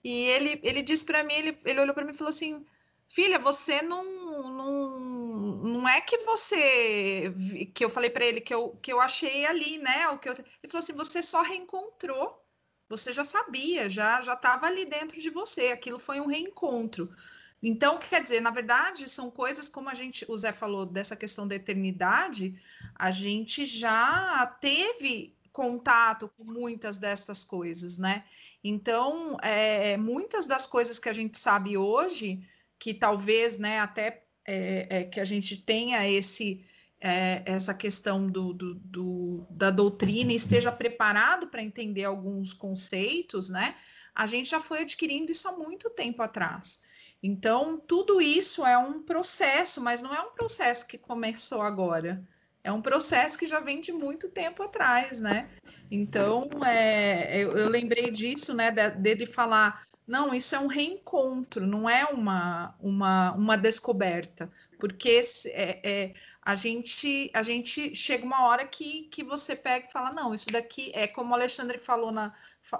E 0.03 0.25
ele, 0.25 0.59
ele 0.63 0.81
disse 0.81 1.05
para 1.05 1.23
mim, 1.23 1.33
ele, 1.33 1.57
ele 1.63 1.79
olhou 1.79 1.93
para 1.93 2.03
mim 2.03 2.11
e 2.11 2.17
falou 2.17 2.29
assim: 2.29 2.65
Filha, 3.07 3.37
você 3.39 3.81
não, 3.81 4.03
não, 4.49 4.99
não 4.99 5.87
é 5.87 6.01
que 6.01 6.17
você. 6.19 7.31
Que 7.73 7.85
eu 7.85 7.89
falei 7.89 8.09
para 8.09 8.25
ele 8.25 8.41
que 8.41 8.53
eu, 8.53 8.71
que 8.81 8.91
eu 8.91 8.99
achei 8.99 9.45
ali, 9.45 9.77
né? 9.77 10.09
O 10.09 10.17
que 10.17 10.27
eu, 10.27 10.33
ele 10.33 10.67
falou 10.67 10.79
assim: 10.79 10.93
você 10.93 11.21
só 11.21 11.41
reencontrou. 11.43 12.42
Você 12.89 13.11
já 13.11 13.23
sabia, 13.23 13.89
já 13.89 14.21
já 14.21 14.33
estava 14.33 14.67
ali 14.67 14.85
dentro 14.85 15.19
de 15.19 15.29
você. 15.29 15.67
Aquilo 15.67 15.99
foi 15.99 16.19
um 16.19 16.27
reencontro. 16.27 17.13
Então, 17.61 17.97
quer 17.97 18.21
dizer, 18.21 18.41
na 18.41 18.51
verdade, 18.51 19.09
são 19.09 19.31
coisas 19.31 19.69
como 19.69 19.89
a 19.89 19.93
gente, 19.93 20.25
o 20.27 20.35
Zé 20.35 20.51
falou 20.51 20.85
dessa 20.85 21.15
questão 21.15 21.47
da 21.47 21.55
eternidade, 21.55 22.61
a 22.93 23.09
gente 23.09 23.65
já 23.65 24.45
teve 24.59 25.33
contato 25.53 26.29
com 26.35 26.43
muitas 26.43 26.97
dessas 26.97 27.41
coisas, 27.41 27.97
né? 27.97 28.25
Então, 28.61 29.37
é, 29.41 29.95
muitas 29.95 30.45
das 30.45 30.65
coisas 30.65 30.99
que 30.99 31.07
a 31.07 31.13
gente 31.13 31.37
sabe 31.37 31.77
hoje, 31.77 32.45
que 32.77 32.93
talvez, 32.93 33.57
né, 33.57 33.79
até 33.79 34.25
é, 34.45 34.87
é, 34.89 35.03
que 35.05 35.21
a 35.21 35.25
gente 35.25 35.55
tenha 35.55 36.05
esse 36.09 36.65
é, 37.03 37.43
essa 37.45 37.73
questão 37.73 38.29
do, 38.29 38.53
do, 38.53 38.75
do, 38.75 39.45
da 39.49 39.69
doutrina 39.69 40.31
e 40.31 40.37
esteja 40.37 40.71
preparado 40.71 41.47
para 41.47 41.61
entender 41.61 42.05
alguns 42.05 42.53
conceitos, 42.53 43.49
né? 43.49 43.75
A 44.15 44.25
gente 44.25 44.49
já 44.49 44.61
foi 44.61 44.83
adquirindo 44.83 45.29
isso 45.29 45.49
há 45.49 45.51
muito 45.51 45.89
tempo 45.89 46.21
atrás. 46.21 46.81
Então, 47.21 47.77
tudo 47.77 48.21
isso 48.21 48.65
é 48.65 48.77
um 48.77 49.03
processo, 49.03 49.81
mas 49.81 50.01
não 50.01 50.15
é 50.15 50.21
um 50.21 50.31
processo 50.31 50.87
que 50.87 50.97
começou 50.97 51.61
agora. 51.61 52.23
É 52.63 52.71
um 52.71 52.81
processo 52.81 53.37
que 53.37 53.47
já 53.47 53.59
vem 53.59 53.81
de 53.81 53.91
muito 53.91 54.29
tempo 54.29 54.63
atrás, 54.63 55.19
né? 55.19 55.49
Então, 55.91 56.49
é, 56.65 57.37
eu, 57.37 57.57
eu 57.57 57.67
lembrei 57.67 58.11
disso, 58.11 58.53
né? 58.53 58.71
Dele 58.71 59.25
falar, 59.25 59.85
não, 60.07 60.33
isso 60.33 60.55
é 60.55 60.59
um 60.59 60.67
reencontro, 60.67 61.65
não 61.65 61.89
é 61.89 62.05
uma, 62.05 62.75
uma, 62.79 63.33
uma 63.33 63.57
descoberta, 63.57 64.49
porque 64.79 65.21
é, 65.47 65.79
é, 65.83 66.13
a, 66.45 66.55
gente, 66.55 67.31
a 67.33 67.41
gente 67.41 67.95
chega 67.95 68.25
uma 68.25 68.45
hora 68.45 68.67
que, 68.67 69.03
que 69.03 69.23
você 69.23 69.55
pega 69.55 69.87
e 69.87 69.91
fala, 69.91 70.11
não, 70.11 70.33
isso 70.33 70.51
daqui 70.51 70.91
é 70.93 71.07
como 71.07 71.31
o 71.31 71.33
Alexandre 71.33 71.77
falou 71.77 72.11
na, 72.11 72.33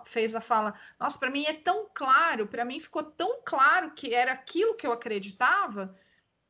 fez 0.06 0.36
a 0.36 0.42
fala, 0.42 0.74
nossa, 1.00 1.18
para 1.18 1.30
mim 1.30 1.46
é 1.46 1.54
tão 1.54 1.88
claro, 1.94 2.48
para 2.48 2.66
mim 2.66 2.80
ficou 2.80 3.04
tão 3.04 3.42
claro 3.44 3.92
que 3.92 4.14
era 4.14 4.34
aquilo 4.34 4.76
que 4.76 4.86
eu 4.86 4.92
acreditava, 4.92 5.98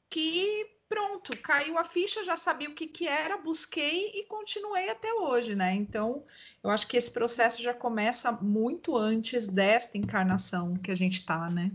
que 0.10 0.71
pronto, 0.89 1.36
caiu 1.41 1.78
a 1.78 1.84
ficha, 1.84 2.23
já 2.23 2.38
sabia 2.38 2.69
o 2.69 2.76
que, 2.76 2.88
que 2.88 3.08
era, 3.08 3.38
busquei 3.38 4.12
e 4.13 4.26
continuei 4.26 4.89
até 4.89 5.12
hoje, 5.13 5.56
né? 5.56 5.73
Então, 5.73 6.23
eu 6.63 6.69
acho 6.69 6.88
que 6.88 6.95
esse 6.95 7.12
processo 7.12 7.63
já 7.63 7.73
começa 7.73 8.32
muito 8.32 8.95
antes 8.95 9.47
desta 9.47 9.97
encarnação 9.97 10.76
que 10.76 10.91
a 10.91 10.95
gente 10.95 11.19
está, 11.19 11.49
né? 11.49 11.71